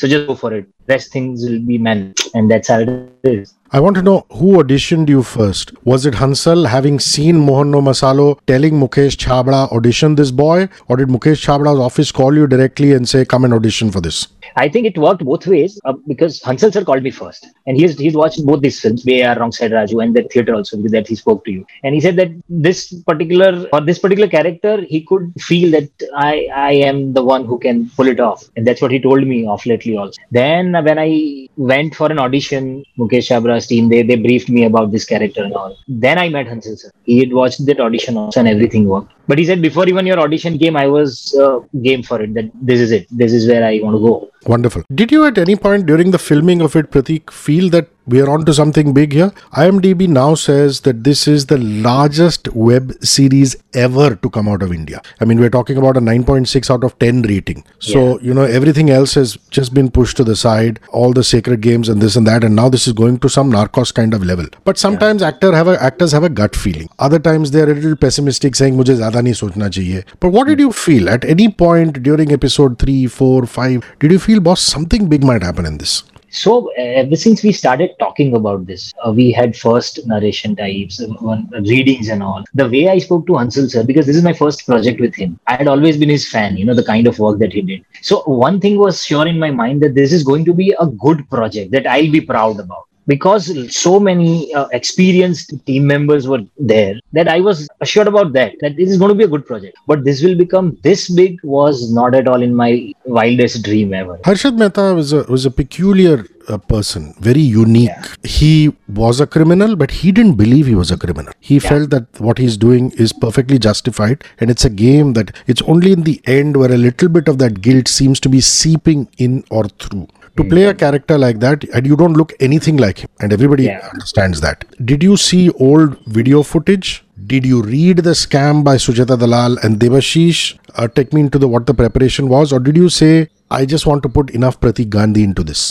so 0.00 0.08
just 0.08 0.26
go 0.26 0.34
for 0.34 0.52
it 0.58 0.66
rest 0.88 1.12
things 1.12 1.46
will 1.46 1.64
be 1.70 1.78
managed 1.86 2.28
and 2.34 2.50
that's 2.50 2.68
how 2.68 2.78
it 2.80 3.32
is 3.38 3.54
I 3.72 3.78
want 3.78 3.96
to 3.96 4.02
know 4.02 4.26
who 4.32 4.54
auditioned 4.60 5.08
you 5.08 5.22
first. 5.22 5.70
Was 5.84 6.04
it 6.04 6.14
Hansal 6.14 6.66
having 6.66 6.98
seen 6.98 7.38
Mohan 7.38 7.70
No 7.70 7.80
Masalo 7.80 8.40
telling 8.48 8.72
Mukesh 8.72 9.16
Chhabra 9.16 9.70
audition 9.70 10.16
this 10.16 10.32
boy, 10.32 10.68
or 10.88 10.96
did 10.96 11.06
Mukesh 11.06 11.44
Chhabra's 11.46 11.78
office 11.78 12.10
call 12.10 12.34
you 12.34 12.48
directly 12.48 12.92
and 12.94 13.08
say 13.08 13.24
come 13.24 13.44
and 13.44 13.54
audition 13.54 13.92
for 13.92 14.00
this? 14.00 14.26
I 14.56 14.68
think 14.68 14.86
it 14.86 14.98
worked 14.98 15.24
both 15.24 15.46
ways 15.46 15.80
uh, 15.84 15.94
because 16.06 16.40
Hansal 16.40 16.72
sir 16.72 16.84
called 16.84 17.02
me 17.02 17.10
first, 17.10 17.46
and 17.66 17.76
he's 17.76 17.98
he's 17.98 18.14
watched 18.14 18.44
both 18.44 18.60
these 18.60 18.80
films, 18.80 19.02
Bey 19.02 19.20
Yaar 19.20 19.38
Wrong 19.38 19.52
Side 19.52 19.72
Raju, 19.72 20.02
and 20.02 20.14
the 20.14 20.22
theater 20.22 20.54
also 20.54 20.76
that 20.96 21.08
he 21.08 21.14
spoke 21.14 21.44
to 21.44 21.52
you, 21.52 21.66
and 21.84 21.94
he 21.94 22.00
said 22.00 22.16
that 22.16 22.30
this 22.48 22.92
particular 23.10 23.68
or 23.72 23.80
this 23.80 23.98
particular 23.98 24.28
character 24.28 24.80
he 24.82 25.00
could 25.02 25.32
feel 25.38 25.70
that 25.70 25.90
I 26.16 26.48
I 26.54 26.72
am 26.90 27.12
the 27.12 27.24
one 27.24 27.44
who 27.44 27.58
can 27.58 27.90
pull 27.90 28.08
it 28.08 28.20
off, 28.20 28.44
and 28.56 28.66
that's 28.66 28.82
what 28.82 28.90
he 28.90 29.00
told 29.00 29.26
me 29.26 29.46
off 29.46 29.66
lately 29.66 29.96
also. 29.96 30.20
Then 30.30 30.72
when 30.72 30.98
I 30.98 31.48
went 31.56 31.94
for 31.94 32.10
an 32.10 32.18
audition, 32.18 32.84
Mukesh 32.98 33.28
Chhabra's 33.30 33.66
team 33.66 33.88
they 33.88 34.02
they 34.02 34.16
briefed 34.16 34.48
me 34.48 34.64
about 34.64 34.90
this 34.90 35.04
character 35.04 35.44
and 35.44 35.54
all. 35.54 35.76
Then 35.88 36.18
I 36.18 36.28
met 36.28 36.46
Hansal 36.46 36.78
sir. 36.78 36.90
He 37.04 37.18
had 37.20 37.32
watched 37.32 37.64
that 37.66 37.80
audition 37.80 38.16
also, 38.16 38.40
and 38.40 38.48
everything 38.48 38.86
worked. 38.88 39.12
But 39.30 39.38
he 39.38 39.44
said 39.48 39.62
before 39.62 39.88
even 39.88 40.06
your 40.06 40.18
audition 40.18 40.58
came, 40.58 40.76
I 40.76 40.86
was 40.88 41.10
uh, 41.38 41.60
game 41.82 42.02
for 42.02 42.20
it. 42.20 42.34
That 42.34 42.50
this 42.70 42.80
is 42.80 42.90
it. 42.90 43.06
This 43.22 43.32
is 43.32 43.46
where 43.50 43.64
I 43.64 43.78
want 43.84 43.94
to 43.96 44.00
go. 44.06 44.14
Wonderful. 44.46 44.82
Did 45.00 45.12
you 45.12 45.24
at 45.24 45.38
any 45.38 45.54
point 45.54 45.86
during 45.86 46.10
the 46.10 46.18
filming 46.18 46.60
of 46.62 46.74
it, 46.74 46.90
Pratik, 46.90 47.30
feel 47.30 47.70
that 47.70 47.88
we 48.10 48.20
are 48.20 48.30
on 48.30 48.44
to 48.46 48.54
something 48.54 48.92
big 48.92 49.12
here? 49.12 49.30
IMDb 49.52 50.08
now 50.08 50.34
says 50.34 50.80
that 50.80 51.04
this 51.04 51.26
is 51.28 51.46
the 51.46 51.58
largest 51.58 52.48
web 52.54 52.92
series 53.04 53.56
ever 53.74 54.16
to 54.16 54.30
come 54.30 54.48
out 54.48 54.62
of 54.62 54.72
India. 54.72 55.02
I 55.20 55.24
mean, 55.24 55.38
we're 55.38 55.50
talking 55.50 55.76
about 55.76 55.96
a 55.96 56.00
9.6 56.00 56.70
out 56.70 56.84
of 56.84 56.98
10 56.98 57.22
rating. 57.22 57.64
So, 57.78 58.18
yeah. 58.18 58.26
you 58.28 58.34
know, 58.34 58.42
everything 58.42 58.90
else 58.90 59.14
has 59.14 59.36
just 59.50 59.74
been 59.74 59.90
pushed 59.90 60.16
to 60.16 60.24
the 60.24 60.36
side, 60.36 60.80
all 60.90 61.12
the 61.12 61.22
sacred 61.22 61.60
games 61.60 61.88
and 61.88 62.00
this 62.00 62.16
and 62.16 62.26
that. 62.26 62.42
And 62.42 62.56
now 62.56 62.68
this 62.68 62.86
is 62.86 62.94
going 62.94 63.18
to 63.18 63.28
some 63.28 63.52
narcos 63.52 63.92
kind 63.92 64.14
of 64.14 64.24
level. 64.24 64.46
But 64.64 64.78
sometimes 64.78 65.20
yeah. 65.20 65.28
actor 65.28 65.54
have 65.54 65.68
a, 65.68 65.82
actors 65.82 66.12
have 66.12 66.24
a 66.24 66.30
gut 66.30 66.56
feeling. 66.56 66.88
Other 66.98 67.18
times 67.18 67.50
they're 67.50 67.70
a 67.70 67.74
little 67.74 67.96
pessimistic, 67.96 68.56
saying, 68.56 68.74
Mujhe 68.74 68.96
zyada 68.96 69.22
nahi 69.22 69.36
sochna 69.42 69.70
chahiye. 69.70 70.04
But 70.18 70.30
what 70.30 70.46
did 70.46 70.58
you 70.58 70.72
feel 70.72 71.08
at 71.08 71.24
any 71.24 71.50
point 71.50 72.02
during 72.02 72.32
episode 72.32 72.78
3, 72.78 73.06
4, 73.06 73.46
5? 73.46 73.96
Did 73.98 74.12
you 74.12 74.18
feel 74.18 74.30
feel, 74.30 74.40
boss, 74.40 74.60
something 74.60 75.08
big 75.08 75.24
might 75.24 75.42
happen 75.42 75.66
in 75.66 75.78
this? 75.78 76.04
So 76.30 76.70
uh, 76.70 76.82
ever 77.02 77.16
since 77.16 77.42
we 77.42 77.52
started 77.52 77.90
talking 77.98 78.34
about 78.36 78.66
this, 78.66 78.92
uh, 79.04 79.12
we 79.12 79.32
had 79.32 79.56
first 79.56 80.06
narration 80.06 80.54
types, 80.56 81.00
uh, 81.02 81.36
readings 81.62 82.08
and 82.08 82.22
all. 82.22 82.44
The 82.54 82.68
way 82.68 82.88
I 82.88 82.98
spoke 82.98 83.26
to 83.26 83.32
Hansal 83.32 83.68
sir, 83.68 83.84
because 83.84 84.06
this 84.06 84.16
is 84.16 84.22
my 84.22 84.32
first 84.32 84.64
project 84.66 85.00
with 85.00 85.14
him, 85.14 85.38
I 85.46 85.56
had 85.56 85.68
always 85.68 85.96
been 85.96 86.08
his 86.08 86.28
fan. 86.28 86.56
You 86.56 86.64
know 86.64 86.74
the 86.74 86.84
kind 86.84 87.06
of 87.06 87.18
work 87.18 87.38
that 87.40 87.52
he 87.52 87.62
did. 87.62 87.84
So 88.02 88.22
one 88.24 88.60
thing 88.60 88.78
was 88.78 89.04
sure 89.04 89.26
in 89.26 89.38
my 89.38 89.50
mind 89.50 89.82
that 89.82 89.94
this 89.94 90.12
is 90.12 90.22
going 90.22 90.44
to 90.44 90.54
be 90.54 90.74
a 90.78 90.86
good 90.86 91.28
project 91.30 91.72
that 91.72 91.86
I'll 91.86 92.12
be 92.12 92.20
proud 92.20 92.60
about 92.60 92.89
because 93.06 93.74
so 93.74 93.98
many 93.98 94.52
uh, 94.54 94.66
experienced 94.72 95.54
team 95.66 95.86
members 95.86 96.28
were 96.28 96.42
there 96.58 96.94
that 97.12 97.28
I 97.28 97.40
was 97.40 97.68
assured 97.80 98.08
about 98.08 98.32
that, 98.34 98.54
that 98.60 98.76
this 98.76 98.90
is 98.90 98.98
going 98.98 99.10
to 99.10 99.14
be 99.14 99.24
a 99.24 99.28
good 99.28 99.46
project. 99.46 99.76
But 99.86 100.04
this 100.04 100.22
will 100.22 100.36
become 100.36 100.78
this 100.82 101.08
big 101.08 101.38
was 101.42 101.92
not 101.92 102.14
at 102.14 102.28
all 102.28 102.42
in 102.42 102.54
my 102.54 102.92
wildest 103.04 103.64
dream 103.64 103.94
ever. 103.94 104.18
Harshad 104.18 104.56
Mehta 104.56 104.94
was 104.94 105.12
a, 105.12 105.24
was 105.24 105.46
a 105.46 105.50
peculiar 105.50 106.26
uh, 106.48 106.58
person, 106.58 107.14
very 107.20 107.40
unique. 107.40 107.88
Yeah. 107.88 108.04
He 108.24 108.72
was 108.88 109.20
a 109.20 109.26
criminal, 109.26 109.76
but 109.76 109.90
he 109.90 110.12
didn't 110.12 110.34
believe 110.34 110.66
he 110.66 110.74
was 110.74 110.90
a 110.90 110.96
criminal. 110.96 111.32
He 111.40 111.54
yeah. 111.56 111.68
felt 111.68 111.90
that 111.90 112.20
what 112.20 112.38
he's 112.38 112.56
doing 112.56 112.92
is 112.92 113.12
perfectly 113.12 113.58
justified, 113.58 114.24
and 114.38 114.50
it's 114.50 114.64
a 114.64 114.70
game 114.70 115.12
that 115.14 115.34
it's 115.46 115.62
only 115.62 115.92
in 115.92 116.02
the 116.02 116.20
end 116.26 116.56
where 116.56 116.72
a 116.72 116.76
little 116.76 117.08
bit 117.08 117.28
of 117.28 117.38
that 117.38 117.60
guilt 117.60 117.88
seems 117.88 118.20
to 118.20 118.28
be 118.28 118.40
seeping 118.40 119.08
in 119.18 119.44
or 119.50 119.68
through 119.68 120.08
to 120.36 120.44
play 120.44 120.64
a 120.64 120.74
character 120.74 121.18
like 121.18 121.40
that 121.40 121.64
and 121.74 121.86
you 121.86 121.96
don't 121.96 122.14
look 122.14 122.32
anything 122.40 122.76
like 122.76 122.98
him 122.98 123.10
and 123.20 123.32
everybody 123.32 123.64
yeah. 123.64 123.88
understands 123.92 124.40
that. 124.40 124.64
Did 124.84 125.02
you 125.02 125.16
see 125.16 125.50
old 125.50 125.98
video 126.06 126.42
footage? 126.42 127.04
Did 127.26 127.44
you 127.44 127.62
read 127.62 127.98
the 127.98 128.10
scam 128.10 128.64
by 128.64 128.76
Sucheta 128.76 129.18
Dalal 129.18 129.58
and 129.58 129.78
devashish 129.78 130.58
uh, 130.76 130.88
take 130.88 131.12
me 131.12 131.20
into 131.20 131.38
the 131.38 131.48
what 131.48 131.66
the 131.66 131.74
preparation 131.74 132.28
was? 132.28 132.52
Or 132.52 132.60
did 132.60 132.76
you 132.76 132.88
say 132.88 133.28
i 133.50 133.66
just 133.66 133.86
want 133.86 134.02
to 134.02 134.08
put 134.08 134.30
enough 134.30 134.60
pratik 134.60 134.90
gandhi 134.96 135.22
into 135.28 135.42
this 135.42 135.62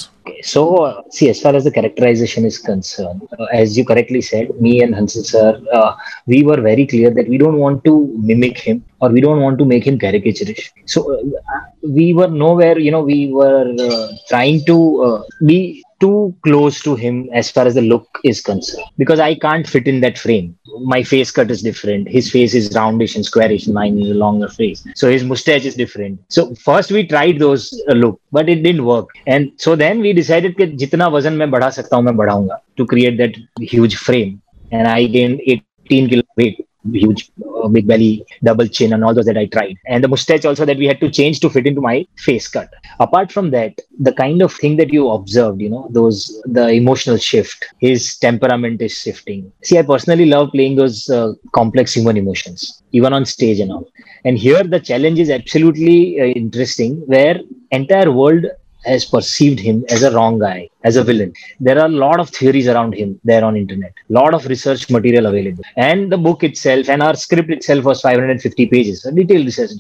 so, 0.42 0.78
uh, 0.86 1.02
see, 1.10 1.30
as 1.30 1.42
far 1.42 1.56
as 1.56 1.64
the 1.64 1.72
characterization 1.72 2.46
is 2.46 2.58
concerned, 2.58 3.22
uh, 3.40 3.46
as 3.54 3.78
you 3.78 3.86
correctly 3.86 4.22
said, 4.22 4.50
me 4.60 4.82
and 4.82 4.94
Hansal 4.94 5.26
sir, 5.26 5.60
uh, 5.74 5.94
we 6.28 6.44
were 6.44 6.62
very 6.62 6.86
clear 6.88 7.10
that 7.12 7.28
we 7.30 7.38
don't 7.38 7.58
want 7.58 7.84
to 7.86 8.14
mimic 8.22 8.58
him 8.60 8.84
or 9.02 9.10
we 9.10 9.22
don't 9.22 9.42
want 9.42 9.58
to 9.60 9.66
make 9.66 9.86
him 9.86 9.98
caricaturish. 10.00 10.70
So, 10.86 11.14
uh, 11.20 11.60
we 11.84 12.14
were 12.14 12.28
nowhere, 12.28 12.78
you 12.80 12.92
know, 12.92 13.02
we 13.04 13.32
were 13.34 13.74
uh, 13.80 14.08
trying 14.30 14.66
to 14.66 15.04
uh, 15.04 15.24
be 15.46 15.84
too 16.00 16.36
close 16.44 16.82
to 16.84 16.96
him 16.96 17.30
as 17.34 17.52
far 17.52 17.66
as 17.68 17.76
the 17.76 17.82
look 17.82 18.08
is 18.24 18.42
concerned 18.42 18.86
because 18.98 19.20
I 19.20 19.36
can't 19.36 19.68
fit 19.68 19.88
in 19.88 20.02
that 20.02 20.18
frame 20.18 20.58
My 20.93 21.03
face 21.03 21.31
cut 21.31 21.51
is 21.51 21.63
different. 21.63 22.09
His 22.09 22.31
face 22.31 22.55
is 22.55 22.71
roundish 22.75 23.17
and 23.17 23.25
squarish. 23.25 23.67
Mine 23.69 23.99
is 23.99 24.11
a 24.11 24.15
longer 24.15 24.49
face. 24.49 24.85
So 24.95 25.11
his 25.11 25.25
mustache 25.25 25.65
is 25.65 25.75
different. 25.75 26.21
So 26.29 26.55
first 26.55 26.91
we 26.91 27.07
tried 27.07 27.39
those 27.39 27.73
uh, 27.89 27.95
look, 27.95 28.21
but 28.33 28.49
it 28.49 28.63
didn't 28.63 28.85
work. 28.85 29.09
And 29.27 29.53
so 29.57 29.77
then 29.77 30.01
we 30.01 30.13
decided 30.13 30.57
that 30.59 30.77
जितना 30.85 31.09
वजन 31.17 31.33
मैं 31.43 31.51
बढ़ा 31.51 31.71
सकता 31.81 31.97
हूँ 31.97 32.05
मैं 32.05 32.17
बढ़ाऊंगा 32.17 32.61
to 32.79 32.87
create 32.87 33.19
that 33.19 33.41
huge 33.75 33.97
frame. 33.97 34.41
And 34.73 34.89
I 34.89 35.05
gained 35.17 35.41
18 35.47 36.09
kilo 36.09 36.23
weight 36.39 36.67
huge 36.92 37.30
uh, 37.64 37.68
big 37.68 37.88
belly 37.88 38.26
double 38.44 38.68
chin 38.68 38.94
and 38.94 39.04
all 39.04 39.14
those 39.14 39.26
that 39.26 39.38
i 39.38 39.46
tried. 39.46 39.76
And 39.88 40.04
the 40.04 40.08
mustache 40.08 40.46
also 40.46 40.66
that 40.66 40.78
we 40.78 40.86
had 40.86 41.00
to 41.02 41.10
change 41.10 41.40
to 41.42 41.50
fit 41.50 41.68
into 41.68 41.82
my 41.82 42.06
face 42.18 42.48
cut. 42.48 42.70
Apart 43.00 43.32
from 43.32 43.52
that 43.52 43.80
the 44.00 44.14
kind 44.14 44.42
of 44.42 44.54
thing 44.54 44.78
that 44.78 44.92
you 44.94 45.10
observed 45.10 45.62
you 45.62 45.70
know 45.70 45.88
those 45.92 46.42
the 46.46 46.70
emotional 46.70 47.18
shift 47.18 47.66
his 47.80 48.18
temperament 48.18 48.82
is 48.82 48.94
shifting. 48.94 49.52
See 49.64 49.78
i 49.78 49.82
personally 49.82 50.26
love 50.26 50.52
playing 50.52 50.76
those 50.76 51.10
uh, 51.10 51.34
complex 51.54 51.94
human 51.94 52.18
emotions 52.18 52.82
even 52.92 53.14
on 53.14 53.26
stage 53.26 53.60
and 53.60 53.72
all. 53.72 53.88
And 54.26 54.38
here 54.38 54.64
the 54.64 54.80
challenge 54.80 55.20
is 55.20 55.30
absolutely 55.30 56.20
uh, 56.20 56.26
interesting 56.26 56.98
where 57.06 57.40
entire 57.72 58.12
world 58.12 58.46
has 58.86 59.06
perceived 59.06 59.60
him 59.60 59.86
as 59.90 60.04
a 60.04 60.12
wrong 60.12 60.40
guy, 60.40 60.70
as 60.84 60.96
a 60.96 61.04
villain. 61.04 61.34
There 61.60 61.78
are 61.80 61.86
a 61.86 61.90
lot 62.06 62.20
of 62.20 62.30
theories 62.30 62.68
around 62.68 62.94
him 62.94 63.20
there 63.24 63.44
on 63.44 63.56
internet, 63.58 63.94
a 64.10 64.14
lot 64.14 64.34
of 64.34 64.46
research 64.46 64.90
material 64.90 65.26
available. 65.26 65.64
And 65.76 66.12
the 66.12 66.18
book 66.18 66.44
itself 66.44 66.90
and 66.90 67.04
our 67.04 67.16
script 67.16 67.50
itself 67.50 67.86
was 67.86 68.02
550 68.02 68.68
pages, 68.68 69.06
a 69.06 69.12
detailed 69.12 69.46
research. 69.46 69.72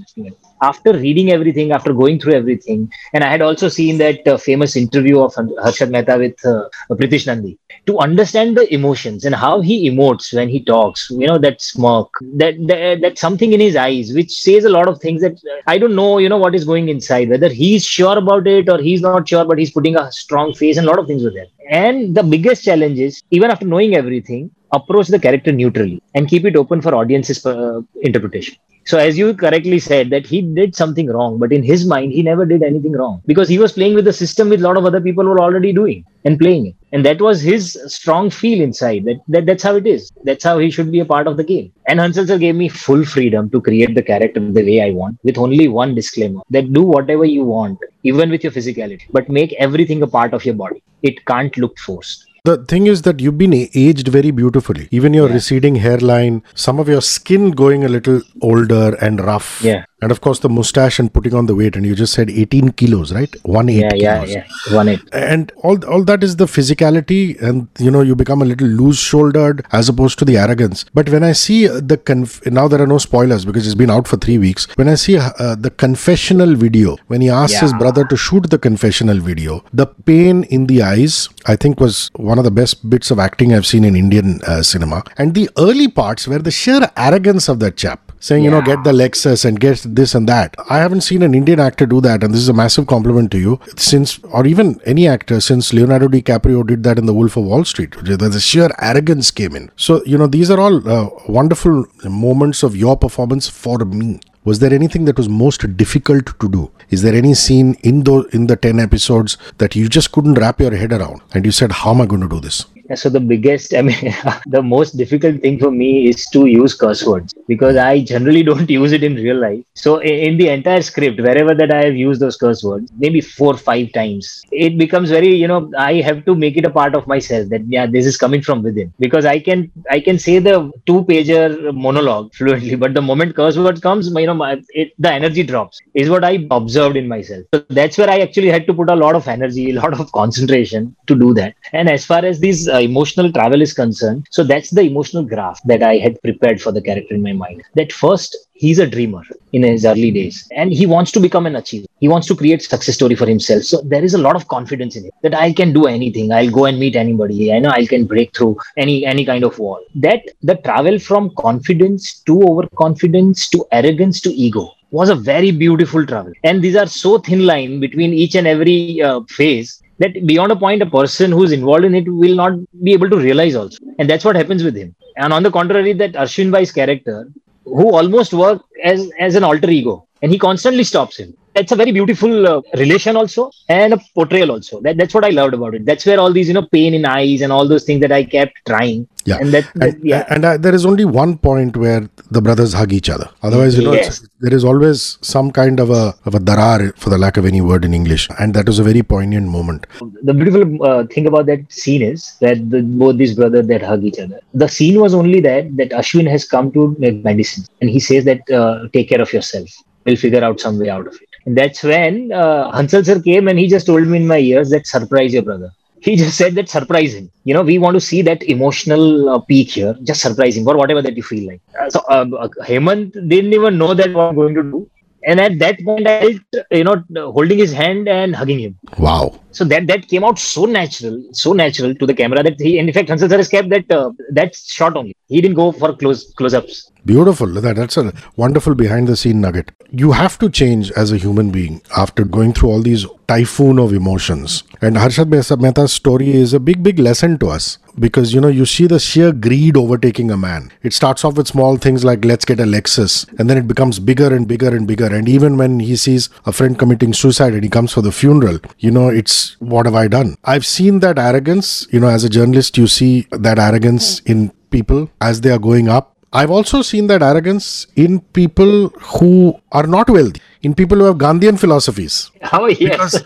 After 0.61 0.91
reading 0.93 1.31
everything, 1.31 1.71
after 1.71 1.93
going 1.93 2.19
through 2.19 2.33
everything, 2.33 2.91
and 3.13 3.23
I 3.23 3.29
had 3.29 3.41
also 3.41 3.69
seen 3.69 3.97
that 3.99 4.27
uh, 4.27 4.37
famous 4.37 4.75
interview 4.75 5.21
of 5.21 5.33
Harshad 5.33 5.89
Mehta 5.89 6.17
with 6.17 6.45
uh, 6.45 6.67
Pritish 6.91 7.27
Nandi 7.27 7.57
to 7.85 7.97
understand 7.99 8.57
the 8.57 8.71
emotions 8.73 9.25
and 9.25 9.35
how 9.35 9.61
he 9.61 9.89
emotes 9.89 10.33
when 10.33 10.49
he 10.49 10.59
talks 10.63 11.09
you 11.11 11.27
know 11.27 11.37
that 11.37 11.61
smirk 11.61 12.09
that, 12.41 12.55
that 12.67 13.01
that 13.01 13.17
something 13.17 13.53
in 13.53 13.59
his 13.59 13.75
eyes 13.75 14.11
which 14.13 14.31
says 14.31 14.65
a 14.65 14.73
lot 14.77 14.87
of 14.87 14.99
things 14.99 15.21
that 15.21 15.39
i 15.67 15.77
don't 15.77 15.95
know 15.95 16.17
you 16.23 16.29
know 16.29 16.41
what 16.43 16.55
is 16.59 16.65
going 16.65 16.89
inside 16.89 17.29
whether 17.29 17.49
he's 17.49 17.85
sure 17.85 18.17
about 18.17 18.47
it 18.47 18.69
or 18.69 18.77
he's 18.79 19.01
not 19.01 19.27
sure 19.27 19.45
but 19.45 19.57
he's 19.57 19.71
putting 19.71 19.95
a 19.95 20.11
strong 20.11 20.53
face 20.53 20.77
and 20.77 20.88
lot 20.89 20.99
of 20.99 21.07
things 21.07 21.23
were 21.23 21.31
there. 21.31 21.47
And 21.69 22.15
the 22.15 22.23
biggest 22.23 22.63
challenge 22.63 22.99
is, 22.99 23.23
even 23.31 23.51
after 23.51 23.65
knowing 23.65 23.95
everything, 23.95 24.51
approach 24.71 25.07
the 25.07 25.19
character 25.19 25.51
neutrally 25.51 26.01
and 26.15 26.27
keep 26.27 26.45
it 26.45 26.55
open 26.55 26.81
for 26.81 26.95
audience's 26.95 27.45
uh, 27.45 27.81
interpretation. 28.01 28.55
So, 28.85 28.97
as 28.97 29.17
you 29.19 29.35
correctly 29.35 29.77
said, 29.77 30.09
that 30.09 30.25
he 30.25 30.41
did 30.41 30.75
something 30.75 31.07
wrong, 31.07 31.37
but 31.37 31.51
in 31.51 31.61
his 31.61 31.85
mind, 31.85 32.11
he 32.11 32.23
never 32.23 32.43
did 32.43 32.63
anything 32.63 32.93
wrong 32.93 33.21
because 33.27 33.47
he 33.47 33.59
was 33.59 33.73
playing 33.73 33.93
with 33.93 34.05
the 34.05 34.13
system 34.13 34.49
with 34.49 34.61
a 34.61 34.63
lot 34.63 34.77
of 34.77 34.85
other 34.85 34.99
people 34.99 35.25
were 35.25 35.39
already 35.39 35.71
doing 35.71 36.03
and 36.25 36.39
playing 36.39 36.67
it. 36.67 36.75
And 36.91 37.05
that 37.05 37.21
was 37.21 37.39
his 37.39 37.77
strong 37.85 38.31
feel 38.31 38.59
inside 38.61 39.05
that, 39.05 39.17
that 39.27 39.45
that's 39.45 39.61
how 39.61 39.75
it 39.75 39.85
is. 39.85 40.11
That's 40.23 40.43
how 40.43 40.57
he 40.57 40.71
should 40.71 40.91
be 40.91 41.01
a 41.01 41.05
part 41.05 41.27
of 41.27 41.37
the 41.37 41.43
game. 41.43 41.71
And 41.87 41.99
hansal 41.99 42.27
sir 42.27 42.39
gave 42.39 42.55
me 42.55 42.67
full 42.67 43.05
freedom 43.05 43.49
to 43.51 43.61
create 43.61 43.93
the 43.93 44.01
character 44.01 44.39
the 44.39 44.63
way 44.63 44.81
I 44.81 44.91
want 44.91 45.19
with 45.23 45.37
only 45.37 45.67
one 45.67 45.93
disclaimer 45.93 46.41
that 46.49 46.73
do 46.73 46.81
whatever 46.81 47.25
you 47.25 47.43
want, 47.43 47.77
even 48.03 48.31
with 48.31 48.43
your 48.43 48.53
physicality, 48.53 49.03
but 49.11 49.29
make 49.29 49.53
everything 49.53 50.01
a 50.01 50.07
part 50.07 50.33
of 50.33 50.45
your 50.45 50.55
body. 50.55 50.81
It 51.03 51.23
can't 51.25 51.55
look 51.57 51.77
forced. 51.77 52.25
The 52.45 52.57
thing 52.57 52.87
is 52.87 53.01
that 53.03 53.19
you've 53.19 53.37
been 53.37 53.53
aged 53.53 54.07
very 54.07 54.31
beautifully. 54.31 54.87
Even 54.91 55.13
your 55.13 55.27
Yeah. 55.27 55.33
receding 55.35 55.75
hairline, 55.75 56.41
some 56.55 56.79
of 56.79 56.87
your 56.87 57.01
skin 57.01 57.51
going 57.51 57.83
a 57.83 57.89
little 57.89 58.21
older 58.41 58.95
and 59.01 59.19
rough. 59.19 59.59
Yeah. 59.63 59.83
And 60.01 60.11
of 60.11 60.21
course, 60.21 60.39
the 60.39 60.49
mustache 60.49 60.97
and 60.99 61.11
putting 61.13 61.33
on 61.33 61.45
the 61.45 61.55
weight. 61.55 61.75
And 61.75 61.85
you 61.85 61.93
just 61.95 62.13
said 62.13 62.29
18 62.29 62.69
kilos, 62.73 63.11
right? 63.13 63.33
One 63.43 63.67
eight 63.69 63.81
Yeah, 63.81 63.93
yeah, 63.95 64.15
kilos. 64.25 64.35
yeah. 64.35 64.75
One 64.75 64.87
it. 64.87 65.01
And 65.11 65.51
all 65.63 65.83
all 65.85 66.03
that 66.05 66.23
is 66.23 66.37
the 66.37 66.45
physicality, 66.45 67.41
and 67.41 67.67
you 67.79 67.91
know 67.91 68.01
you 68.01 68.15
become 68.15 68.41
a 68.41 68.45
little 68.45 68.67
loose-shouldered 68.67 69.65
as 69.71 69.89
opposed 69.89 70.19
to 70.19 70.25
the 70.25 70.37
arrogance. 70.37 70.85
But 70.93 71.09
when 71.09 71.23
I 71.23 71.33
see 71.33 71.67
uh, 71.67 71.79
the 71.81 71.97
conf- 71.97 72.45
now 72.45 72.67
there 72.67 72.81
are 72.81 72.87
no 72.87 72.97
spoilers 72.97 73.45
because 73.45 73.65
it's 73.65 73.75
been 73.75 73.89
out 73.89 74.07
for 74.07 74.17
three 74.17 74.37
weeks. 74.37 74.67
When 74.75 74.87
I 74.87 74.95
see 74.95 75.17
uh, 75.17 75.55
the 75.55 75.69
confessional 75.71 76.55
video, 76.55 76.97
when 77.07 77.21
he 77.21 77.29
asks 77.29 77.59
his 77.59 77.73
brother 77.73 78.05
to 78.05 78.15
shoot 78.17 78.49
the 78.49 78.57
confessional 78.57 79.19
video, 79.19 79.63
the 79.73 79.85
pain 79.87 80.43
in 80.45 80.67
the 80.67 80.81
eyes, 80.81 81.29
I 81.45 81.55
think, 81.55 81.79
was 81.79 82.09
one 82.15 82.37
of 82.37 82.43
the 82.45 82.51
best 82.51 82.89
bits 82.89 83.11
of 83.11 83.19
acting 83.19 83.53
I've 83.53 83.65
seen 83.67 83.83
in 83.83 83.95
Indian 83.95 84.41
uh, 84.47 84.61
cinema. 84.63 85.03
And 85.17 85.33
the 85.33 85.49
early 85.57 85.87
parts 85.87 86.27
were 86.27 86.39
the 86.39 86.51
sheer 86.51 86.89
arrogance 86.95 87.49
of 87.49 87.59
that 87.59 87.75
chap. 87.75 88.08
Saying, 88.21 88.43
you 88.43 88.51
know, 88.51 88.61
get 88.61 88.83
the 88.83 88.91
Lexus 88.91 89.45
and 89.45 89.59
get 89.59 89.81
this 89.85 90.13
and 90.13 90.27
that. 90.27 90.53
I 90.69 90.79
haven't 90.79 91.01
seen 91.01 91.21
an 91.21 91.33
Indian 91.33 91.59
actor 91.59 91.85
do 91.85 92.01
that, 92.01 92.23
and 92.23 92.33
this 92.33 92.41
is 92.41 92.49
a 92.49 92.53
massive 92.53 92.85
compliment 92.85 93.31
to 93.31 93.39
you. 93.39 93.59
Since, 93.77 94.19
or 94.23 94.45
even 94.45 94.79
any 94.85 95.07
actor, 95.07 95.39
since 95.39 95.71
Leonardo 95.73 96.09
DiCaprio 96.09 96.67
did 96.67 96.83
that 96.83 96.97
in 96.97 97.05
The 97.05 97.13
Wolf 97.13 97.37
of 97.37 97.45
Wall 97.45 97.63
Street, 97.63 97.95
the 98.03 98.39
sheer 98.39 98.69
arrogance 98.79 99.31
came 99.31 99.55
in. 99.55 99.71
So, 99.77 100.03
you 100.05 100.17
know, 100.17 100.27
these 100.27 100.51
are 100.51 100.59
all 100.59 100.87
uh, 100.89 101.09
wonderful 101.29 101.85
moments 102.03 102.61
of 102.61 102.75
your 102.75 102.97
performance 102.97 103.47
for 103.47 103.79
me. 103.79 104.19
Was 104.43 104.59
there 104.59 104.73
anything 104.73 105.05
that 105.05 105.17
was 105.17 105.29
most 105.29 105.77
difficult 105.77 106.39
to 106.39 106.49
do? 106.49 106.71
Is 106.89 107.01
there 107.01 107.13
any 107.13 107.33
scene 107.33 107.75
in 107.83 108.03
the 108.03 108.23
in 108.31 108.47
the 108.47 108.55
ten 108.55 108.79
episodes 108.79 109.37
that 109.57 109.75
you 109.75 109.87
just 109.87 110.11
couldn't 110.11 110.35
wrap 110.35 110.59
your 110.59 110.75
head 110.75 110.91
around, 110.93 111.21
and 111.33 111.45
you 111.45 111.51
said, 111.51 111.71
"How 111.71 111.91
am 111.91 112.01
I 112.01 112.05
going 112.05 112.21
to 112.21 112.29
do 112.29 112.39
this?" 112.39 112.65
So 112.95 113.09
the 113.09 113.19
biggest, 113.19 113.73
I 113.79 113.81
mean, 113.81 114.13
the 114.47 114.61
most 114.61 114.97
difficult 114.97 115.41
thing 115.41 115.59
for 115.59 115.71
me 115.71 116.09
is 116.09 116.25
to 116.27 116.45
use 116.45 116.73
curse 116.73 117.05
words 117.05 117.33
because 117.47 117.75
I 117.75 118.01
generally 118.01 118.43
don't 118.43 118.69
use 118.79 118.91
it 118.91 119.03
in 119.03 119.15
real 119.15 119.39
life. 119.39 119.63
So 119.75 119.99
in 119.99 120.37
the 120.37 120.49
entire 120.49 120.81
script, 120.81 121.19
wherever 121.19 121.53
that 121.55 121.71
I 121.71 121.85
have 121.85 121.95
used 121.95 122.21
those 122.21 122.37
curse 122.37 122.63
words, 122.63 122.91
maybe 122.97 123.21
four, 123.21 123.57
five 123.57 123.91
times, 123.93 124.41
it 124.51 124.77
becomes 124.77 125.09
very, 125.09 125.33
you 125.33 125.47
know, 125.47 125.71
I 125.77 125.95
have 126.01 126.25
to 126.25 126.35
make 126.35 126.57
it 126.57 126.65
a 126.65 126.69
part 126.69 126.95
of 126.95 127.07
myself 127.07 127.49
that 127.49 127.61
yeah, 127.67 127.85
this 127.85 128.05
is 128.05 128.17
coming 128.17 128.41
from 128.41 128.63
within 128.63 128.93
because 128.99 129.25
I 129.25 129.39
can, 129.39 129.71
I 129.89 129.99
can 129.99 130.17
say 130.17 130.39
the 130.39 130.71
two-pager 130.85 131.73
monologue 131.73 132.33
fluently, 132.39 132.75
but 132.75 132.93
the 132.93 133.01
moment 133.01 133.35
curse 133.35 133.57
word 133.57 133.81
comes, 133.81 134.09
you 134.09 134.25
know, 134.25 134.33
my, 134.33 134.61
it, 134.69 134.93
the 134.97 135.11
energy 135.11 135.43
drops. 135.43 135.79
Is 135.93 136.09
what 136.09 136.23
I 136.23 136.47
observed 136.51 136.97
in 136.97 137.07
myself. 137.07 137.45
So 137.53 137.63
that's 137.69 137.97
where 137.97 138.09
I 138.09 138.19
actually 138.19 138.49
had 138.49 138.65
to 138.67 138.73
put 138.73 138.89
a 138.89 138.95
lot 138.95 139.15
of 139.15 139.27
energy, 139.27 139.71
a 139.71 139.73
lot 139.73 139.99
of 139.99 140.11
concentration 140.11 140.95
to 141.07 141.15
do 141.15 141.33
that. 141.35 141.55
And 141.73 141.89
as 141.89 142.05
far 142.05 142.23
as 142.23 142.39
these 142.39 142.67
uh, 142.67 142.78
emotional 142.81 143.31
travel 143.31 143.61
is 143.61 143.73
concerned, 143.73 144.27
so 144.31 144.43
that's 144.43 144.69
the 144.69 144.81
emotional 144.81 145.23
graph 145.23 145.59
that 145.65 145.83
I 145.83 145.97
had 145.97 146.21
prepared 146.21 146.61
for 146.61 146.71
the 146.71 146.81
character 146.81 147.15
in 147.15 147.21
my 147.21 147.33
mind. 147.33 147.63
That 147.75 147.91
first, 147.91 148.35
he's 148.53 148.79
a 148.79 148.87
dreamer 148.87 149.21
in 149.53 149.63
his 149.63 149.85
early 149.85 150.11
days, 150.11 150.47
and 150.55 150.71
he 150.71 150.85
wants 150.85 151.11
to 151.13 151.19
become 151.19 151.45
an 151.45 151.55
achiever. 151.55 151.87
He 151.99 152.07
wants 152.07 152.27
to 152.27 152.35
create 152.35 152.61
success 152.61 152.95
story 152.95 153.15
for 153.15 153.27
himself. 153.27 153.63
So 153.63 153.81
there 153.81 154.03
is 154.03 154.13
a 154.13 154.17
lot 154.17 154.35
of 154.35 154.47
confidence 154.47 154.95
in 154.95 155.05
it 155.05 155.13
that 155.23 155.33
I 155.33 155.51
can 155.53 155.73
do 155.73 155.85
anything. 155.85 156.31
I'll 156.31 156.49
go 156.49 156.65
and 156.65 156.79
meet 156.79 156.95
anybody. 156.95 157.53
I 157.53 157.59
know 157.59 157.69
I 157.69 157.85
can 157.85 158.05
break 158.05 158.35
through 158.35 158.57
any 158.77 159.05
any 159.05 159.25
kind 159.25 159.43
of 159.43 159.59
wall. 159.59 159.79
That 159.95 160.21
the 160.41 160.55
travel 160.55 160.99
from 160.99 161.31
confidence 161.35 162.19
to 162.27 162.41
overconfidence 162.43 163.49
to 163.49 163.65
arrogance 163.71 164.21
to 164.21 164.31
ego 164.31 164.71
was 164.91 165.09
a 165.09 165.15
very 165.15 165.51
beautiful 165.51 166.05
travel. 166.05 166.33
And 166.43 166.61
these 166.61 166.75
are 166.75 166.87
so 166.87 167.17
thin 167.19 167.45
line 167.45 167.79
between 167.79 168.13
each 168.13 168.35
and 168.35 168.47
every 168.47 169.01
uh, 169.01 169.21
phase 169.29 169.81
that 169.99 170.25
beyond 170.25 170.51
a 170.51 170.55
point, 170.55 170.81
a 170.81 170.85
person 170.85 171.31
who's 171.31 171.51
involved 171.51 171.85
in 171.85 171.95
it 171.95 172.07
will 172.07 172.35
not 172.35 172.53
be 172.83 172.93
able 172.93 173.09
to 173.09 173.17
realize 173.17 173.55
also. 173.55 173.77
And 173.99 174.09
that's 174.09 174.25
what 174.25 174.35
happens 174.35 174.63
with 174.63 174.75
him. 174.75 174.95
And 175.17 175.33
on 175.33 175.43
the 175.43 175.51
contrary, 175.51 175.93
that 175.93 176.13
Ashwin 176.13 176.51
Bhai's 176.51 176.71
character, 176.71 177.29
who 177.65 177.91
almost 177.93 178.33
worked 178.33 178.65
as, 178.83 179.09
as 179.19 179.35
an 179.35 179.43
alter 179.43 179.69
ego, 179.69 180.07
and 180.21 180.31
he 180.31 180.39
constantly 180.39 180.83
stops 180.83 181.17
him. 181.17 181.35
That's 181.59 181.71
a 181.71 181.75
very 181.75 181.91
beautiful 181.91 182.47
uh, 182.47 182.61
relation 182.83 183.15
also 183.21 183.51
and 183.67 183.93
a 183.93 183.99
portrayal 184.15 184.51
also. 184.51 184.81
That, 184.81 184.97
that's 184.97 185.13
what 185.13 185.25
I 185.25 185.29
loved 185.29 185.53
about 185.53 185.75
it. 185.75 185.85
That's 185.85 186.05
where 186.05 186.19
all 186.19 186.33
these, 186.33 186.47
you 186.47 186.53
know, 186.53 186.67
pain 186.77 186.93
in 186.93 187.05
eyes 187.05 187.41
and 187.41 187.51
all 187.51 187.67
those 187.67 187.83
things 187.83 188.01
that 188.01 188.11
I 188.11 188.23
kept 188.23 188.53
trying. 188.67 189.07
Yeah. 189.25 189.37
And 189.41 189.53
that, 189.53 189.65
that 189.75 189.95
and, 189.95 190.05
yeah. 190.11 190.25
and 190.29 190.45
uh, 190.45 190.57
there 190.57 190.73
is 190.73 190.85
only 190.85 191.05
one 191.05 191.37
point 191.37 191.75
where 191.77 192.09
the 192.31 192.41
brothers 192.41 192.73
hug 192.73 192.93
each 192.93 193.09
other 193.09 193.27
otherwise 193.43 193.77
you 193.77 193.83
know 193.83 193.93
Yes. 193.93 194.25
there 194.39 194.53
is 194.53 194.63
always 194.63 195.17
some 195.21 195.51
kind 195.51 195.79
of 195.79 195.89
a 195.89 196.03
of 196.25 196.35
a 196.35 196.39
darar 196.39 196.79
for 196.97 197.09
the 197.13 197.17
lack 197.17 197.37
of 197.41 197.45
any 197.51 197.61
word 197.69 197.83
in 197.87 197.93
english 197.93 198.23
and 198.39 198.53
that 198.53 198.67
was 198.71 198.79
a 198.83 198.85
very 198.89 199.03
poignant 199.13 199.47
moment 199.47 199.85
the 200.23 200.33
beautiful 200.33 200.83
uh, 200.89 201.05
thing 201.07 201.27
about 201.27 201.45
that 201.47 201.71
scene 201.71 202.01
is 202.01 202.37
that 202.41 202.69
the, 202.69 202.81
both 202.81 203.17
these 203.17 203.35
brothers 203.35 203.67
that 203.67 203.81
hug 203.81 204.03
each 204.03 204.19
other. 204.19 204.39
The 204.53 204.67
scene 204.67 204.99
was 204.99 205.13
only 205.13 205.39
that 205.41 205.75
that 205.77 205.91
Ashwin 205.91 206.29
has 206.29 206.45
come 206.47 206.71
to 206.73 206.95
make 206.99 207.23
medicine, 207.23 207.65
and 207.81 207.89
he 207.89 207.99
says 207.99 208.25
that 208.25 208.49
uh, 208.51 208.87
take 208.93 209.09
care 209.09 209.21
of 209.21 209.31
yourself. 209.33 209.69
We'll 210.05 210.17
figure 210.17 210.43
out 210.43 210.59
some 210.59 210.79
way 210.79 210.89
out 210.89 211.07
of 211.07 211.15
it. 211.15 211.28
And 211.45 211.57
that's 211.57 211.83
when 211.83 212.31
uh, 212.31 212.71
Hansal 212.71 213.05
sir 213.05 213.21
came 213.21 213.47
and 213.47 213.57
he 213.57 213.67
just 213.67 213.85
told 213.85 214.07
me 214.07 214.17
in 214.17 214.27
my 214.27 214.37
ears 214.37 214.69
that 214.69 214.87
surprise 214.87 215.33
your 215.33 215.43
brother. 215.43 215.71
He 216.01 216.15
just 216.15 216.37
said 216.37 216.55
that 216.55 216.69
surprise 216.69 217.13
him. 217.13 217.29
You 217.43 217.53
know, 217.53 217.61
we 217.61 217.77
want 217.77 217.95
to 217.95 217.99
see 218.01 218.21
that 218.21 218.41
emotional 218.43 219.29
uh, 219.29 219.39
peak 219.39 219.71
here. 219.71 219.95
Just 220.03 220.21
surprise 220.21 220.55
him 220.55 220.67
or 220.67 220.77
whatever 220.77 221.01
that 221.01 221.15
you 221.17 221.23
feel 221.23 221.47
like. 221.47 221.61
Uh, 221.79 221.89
so 221.89 221.99
uh, 222.09 222.25
uh, 222.37 222.47
Hemant 222.63 223.11
didn't 223.27 223.53
even 223.53 223.77
know 223.77 223.93
that 223.93 224.13
what 224.13 224.29
I'm 224.29 224.35
going 224.35 224.55
to 224.55 224.63
do. 224.63 224.89
And 225.25 225.39
at 225.41 225.59
that 225.59 225.83
point, 225.83 226.07
I 226.07 226.21
felt, 226.21 226.65
you 226.71 226.83
know, 226.85 227.03
holding 227.31 227.57
his 227.57 227.73
hand 227.73 228.07
and 228.07 228.33
hugging 228.33 228.59
him 228.59 228.79
wow 228.97 229.37
so 229.51 229.63
that 229.65 229.87
that 229.87 230.07
came 230.07 230.23
out 230.23 230.37
so 230.39 230.65
natural 230.65 231.15
so 231.31 231.53
natural 231.53 231.93
to 231.95 232.05
the 232.05 232.13
camera 232.13 232.41
that 232.43 232.59
he 232.59 232.77
in 232.79 232.91
fact 232.93 233.09
Hansal 233.09 233.29
sir 233.29 233.37
has 233.37 233.49
kept 233.49 233.69
that 233.69 233.91
uh, 233.91 234.11
that 234.31 234.55
shot 234.55 234.95
only 234.95 235.15
he 235.27 235.41
didn't 235.41 235.55
go 235.55 235.71
for 235.71 235.95
close 235.95 236.21
close-ups 236.33 236.91
beautiful. 237.05 237.47
That, 237.47 237.75
that's 237.75 237.97
a 237.97 238.13
wonderful 238.35 238.75
behind 238.75 239.07
the 239.07 239.15
scene 239.15 239.41
nugget. 239.41 239.71
You 239.91 240.11
have 240.11 240.37
to 240.39 240.49
change 240.49 240.91
as 240.91 241.11
a 241.11 241.17
human 241.17 241.51
being 241.51 241.81
after 241.97 242.23
going 242.23 242.53
through 242.53 242.69
all 242.69 242.81
these 242.81 243.05
typhoon 243.27 243.79
of 243.79 243.93
emotions. 243.93 244.63
And 244.81 244.95
harshad 244.95 245.29
Mehta- 245.29 245.57
mehta's 245.57 245.93
story 245.93 246.31
is 246.31 246.53
a 246.53 246.59
big 246.59 246.81
big 246.83 246.99
lesson 246.99 247.37
to 247.39 247.49
us 247.49 247.77
because 247.97 248.33
you 248.33 248.41
know 248.41 248.47
you 248.47 248.65
see 248.65 248.87
the 248.87 248.99
sheer 248.99 249.31
greed 249.31 249.77
overtaking 249.77 250.31
a 250.31 250.37
man. 250.37 250.71
It 250.83 250.93
starts 250.93 251.25
off 251.25 251.35
with 251.35 251.47
small 251.47 251.77
things 251.77 252.03
like 252.03 252.23
let's 252.25 252.45
get 252.45 252.59
a 252.59 252.63
lexus 252.63 253.27
and 253.39 253.49
then 253.49 253.57
it 253.57 253.67
becomes 253.67 253.99
bigger 253.99 254.33
and 254.33 254.47
bigger 254.47 254.75
and 254.75 254.87
bigger. 254.87 255.13
And 255.13 255.27
even 255.27 255.57
when 255.57 255.79
he 255.79 255.95
sees 255.95 256.29
a 256.45 256.51
friend 256.51 256.77
committing 256.77 257.13
suicide 257.13 257.53
and 257.53 257.63
he 257.63 257.69
comes 257.69 257.91
for 257.93 258.01
the 258.01 258.11
funeral 258.11 258.59
you 258.79 258.91
know 258.91 259.09
it's 259.09 259.55
what 259.59 259.85
have 259.85 259.95
i 259.95 260.07
done? 260.07 260.35
I've 260.43 260.65
seen 260.65 260.99
that 260.99 261.19
arrogance 261.19 261.87
you 261.91 261.99
know 261.99 262.07
as 262.09 262.23
a 262.23 262.29
journalist 262.29 262.77
you 262.77 262.87
see 262.87 263.27
that 263.31 263.59
arrogance 263.59 264.19
in 264.21 264.51
people 264.69 265.09
as 265.19 265.41
they 265.41 265.51
are 265.51 265.59
going 265.59 265.89
up 265.89 266.15
I've 266.31 266.51
also 266.51 266.81
seen 266.83 267.07
that 267.07 267.23
arrogance 267.23 267.87
in 267.95 268.19
people 268.19 268.89
who 268.89 269.59
are 269.71 269.87
not 269.87 270.09
wealthy, 270.09 270.41
in 270.61 270.75
people 270.75 270.97
who 270.99 271.05
have 271.05 271.17
Gandhian 271.17 271.59
philosophies. 271.59 272.31
oh 272.53 272.67
yes 272.67 273.21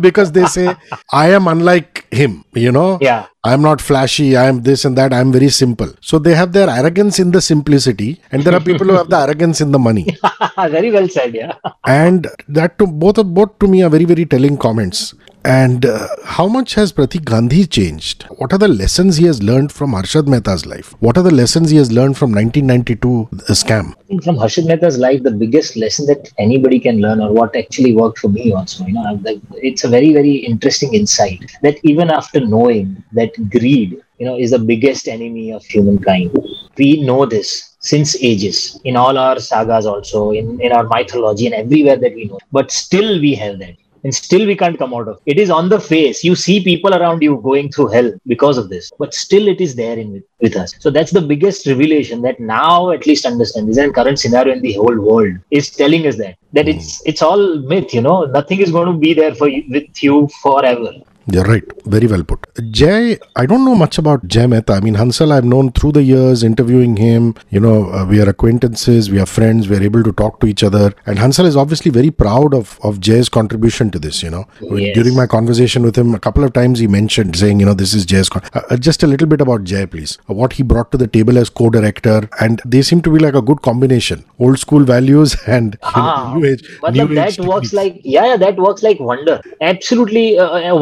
because 0.00 0.30
they 0.36 0.44
say, 0.46 0.76
I 1.12 1.30
am 1.30 1.48
unlike 1.48 2.06
him, 2.12 2.44
you 2.54 2.70
know? 2.70 2.98
yeah 3.00 3.26
I'm 3.42 3.62
not 3.62 3.80
flashy, 3.80 4.36
I 4.36 4.48
am 4.48 4.62
this 4.64 4.84
and 4.84 4.98
that, 4.98 5.14
I'm 5.14 5.32
very 5.32 5.48
simple. 5.48 5.88
So 6.02 6.18
they 6.18 6.34
have 6.34 6.52
their 6.52 6.68
arrogance 6.68 7.18
in 7.18 7.30
the 7.30 7.40
simplicity, 7.40 8.20
and 8.30 8.42
there 8.44 8.54
are 8.54 8.60
people 8.60 8.86
who 8.86 8.92
have 8.92 9.08
the 9.08 9.16
arrogance 9.16 9.62
in 9.62 9.72
the 9.72 9.78
money. 9.78 10.06
very 10.68 10.90
well 10.90 11.08
said 11.08 11.34
yeah. 11.34 11.54
And 11.86 12.26
that 12.48 12.78
to 12.78 12.86
both 12.86 13.16
of 13.16 13.32
both 13.32 13.58
to 13.60 13.66
me 13.66 13.82
are 13.82 13.88
very 13.88 14.04
very 14.04 14.26
telling 14.26 14.58
comments. 14.58 15.14
And 15.42 15.86
uh, 15.86 16.06
how 16.24 16.48
much 16.48 16.74
has 16.74 16.92
pratik 16.92 17.24
gandhi 17.24 17.64
changed? 17.66 18.24
What 18.24 18.52
are 18.52 18.58
the 18.58 18.68
lessons 18.68 19.16
he 19.16 19.24
has 19.24 19.42
learned 19.42 19.72
from 19.72 19.92
harshad 19.92 20.26
mehta's 20.26 20.66
life? 20.66 20.94
What 21.00 21.16
are 21.16 21.22
the 21.22 21.30
lessons 21.30 21.70
he 21.70 21.78
has 21.78 21.90
learned 21.90 22.18
from 22.18 22.32
1992 22.32 23.28
uh, 23.32 23.36
scam? 23.54 23.94
From 24.24 24.36
Harshad 24.36 24.66
Mehta's 24.66 24.98
life, 24.98 25.22
the 25.22 25.30
biggest 25.30 25.76
lesson 25.76 26.04
that 26.06 26.32
anybody 26.36 26.80
can 26.80 27.00
learn, 27.00 27.20
or 27.20 27.32
what 27.32 27.54
actually 27.54 27.94
worked 27.94 28.18
for 28.18 28.28
me 28.28 28.52
also, 28.52 28.84
you 28.84 28.92
know, 28.92 29.20
it's 29.52 29.84
a 29.84 29.88
very, 29.88 30.12
very 30.12 30.34
interesting 30.34 30.92
insight 30.94 31.38
that 31.62 31.78
even 31.84 32.10
after 32.10 32.40
knowing 32.40 33.02
that 33.12 33.29
greed, 33.50 33.96
you 34.18 34.26
know, 34.26 34.36
is 34.38 34.50
the 34.50 34.58
biggest 34.58 35.08
enemy 35.08 35.52
of 35.52 35.64
humankind, 35.64 36.30
we 36.76 37.02
know 37.04 37.24
this 37.26 37.76
since 37.80 38.16
ages 38.22 38.78
in 38.84 38.96
all 38.96 39.16
our 39.18 39.38
sagas, 39.38 39.86
also 39.86 40.30
in, 40.32 40.58
in 40.60 40.72
our 40.72 40.84
mythology 40.86 41.46
and 41.46 41.54
everywhere 41.54 41.96
that 41.96 42.14
we 42.14 42.24
know, 42.26 42.38
but 42.52 42.70
still 42.70 43.20
we 43.20 43.34
have 43.34 43.58
that. 43.58 43.76
and 44.04 44.14
still 44.16 44.44
we 44.48 44.54
can't 44.60 44.78
come 44.78 44.94
out 44.94 45.08
of 45.08 45.16
it. 45.26 45.32
It 45.32 45.38
is 45.42 45.50
on 45.50 45.68
the 45.68 45.78
face. 45.78 46.22
You 46.24 46.34
see 46.34 46.62
people 46.64 46.94
around 46.94 47.22
you 47.22 47.36
going 47.42 47.70
through 47.70 47.88
hell 47.88 48.10
because 48.32 48.56
of 48.56 48.68
this, 48.70 48.90
but 48.98 49.12
still 49.14 49.46
it 49.48 49.60
is 49.60 49.74
there 49.74 49.98
in 49.98 50.12
with, 50.12 50.22
with 50.40 50.56
us. 50.56 50.72
So 50.84 50.90
that's 50.90 51.12
the 51.12 51.20
biggest 51.32 51.66
revelation 51.66 52.22
that 52.22 52.40
now 52.40 52.90
at 52.92 53.06
least 53.06 53.26
understand. 53.26 53.68
This 53.68 53.76
is 53.76 53.92
current 53.92 54.18
scenario 54.18 54.54
in 54.54 54.62
the 54.62 54.72
whole 54.74 54.98
world 55.10 55.34
is 55.50 55.70
telling 55.82 56.06
us 56.06 56.16
that 56.22 56.36
that 56.58 56.66
Hmm. 56.66 56.74
it's 56.74 56.88
it's 57.12 57.22
all 57.22 57.44
myth. 57.74 57.92
You 57.98 58.02
know, 58.08 58.24
nothing 58.38 58.60
is 58.60 58.72
going 58.78 58.90
to 58.92 58.98
be 59.06 59.12
there 59.14 59.34
for 59.34 59.48
you, 59.48 59.64
with 59.68 60.02
you 60.02 60.28
forever. 60.42 60.92
You're 61.32 61.44
right. 61.44 61.62
Very 61.86 62.06
well 62.08 62.24
put. 62.24 62.44
Jay, 62.72 63.18
I 63.36 63.46
don't 63.46 63.64
know 63.64 63.74
much 63.76 63.98
about 63.98 64.26
Jay 64.26 64.46
Mehta. 64.46 64.72
I 64.72 64.80
mean, 64.80 64.94
Hansal, 64.96 65.30
I've 65.32 65.44
known 65.44 65.70
through 65.72 65.92
the 65.92 66.02
years, 66.02 66.42
interviewing 66.42 66.96
him. 66.96 67.34
You 67.50 67.60
know, 67.60 67.90
uh, 67.92 68.04
we 68.04 68.20
are 68.20 68.28
acquaintances, 68.28 69.10
we 69.10 69.20
are 69.20 69.26
friends, 69.26 69.68
we 69.68 69.76
are 69.76 69.82
able 69.82 70.02
to 70.02 70.12
talk 70.12 70.40
to 70.40 70.46
each 70.48 70.64
other. 70.64 70.92
And 71.06 71.18
Hansal 71.18 71.44
is 71.44 71.56
obviously 71.56 71.90
very 71.92 72.10
proud 72.10 72.52
of, 72.52 72.80
of 72.82 72.98
Jay's 73.00 73.28
contribution 73.28 73.90
to 73.92 73.98
this. 74.00 74.22
You 74.24 74.30
know, 74.30 74.44
Yes. 74.60 74.94
during 74.96 75.14
my 75.14 75.26
conversation 75.26 75.82
with 75.84 75.96
him, 75.96 76.14
a 76.14 76.18
couple 76.18 76.42
of 76.42 76.52
times 76.52 76.80
he 76.80 76.88
mentioned 76.88 77.36
saying, 77.36 77.60
you 77.60 77.66
know, 77.66 77.74
this 77.74 77.94
is 77.94 78.04
Jay's. 78.04 78.28
Con- 78.28 78.42
uh, 78.54 78.62
uh, 78.70 78.76
just 78.76 79.02
a 79.04 79.06
little 79.06 79.28
bit 79.28 79.40
about 79.40 79.62
Jay, 79.64 79.86
please. 79.86 80.18
Uh, 80.28 80.34
what 80.34 80.54
he 80.54 80.62
brought 80.64 80.90
to 80.92 80.98
the 80.98 81.06
table 81.06 81.38
as 81.38 81.48
co 81.48 81.70
director. 81.70 82.28
And 82.40 82.60
they 82.64 82.82
seem 82.82 83.02
to 83.02 83.10
be 83.12 83.20
like 83.20 83.34
a 83.34 83.42
good 83.42 83.62
combination 83.62 84.24
old 84.40 84.58
school 84.58 84.82
values 84.84 85.36
and 85.46 85.74
you 85.74 85.86
know, 86.02 86.08
Ah, 86.08 86.34
new 86.34 86.44
age. 86.46 86.78
But 86.80 86.94
new 86.94 87.06
that 87.14 87.28
age 87.32 87.38
works 87.38 87.70
techniques. 87.70 87.72
like 87.72 88.00
yeah, 88.04 88.26
yeah, 88.26 88.36
that 88.38 88.56
works 88.56 88.82
like 88.82 88.98
wonder. 88.98 89.40
Absolutely 89.60 90.36
a, 90.36 90.44
a 90.72 90.76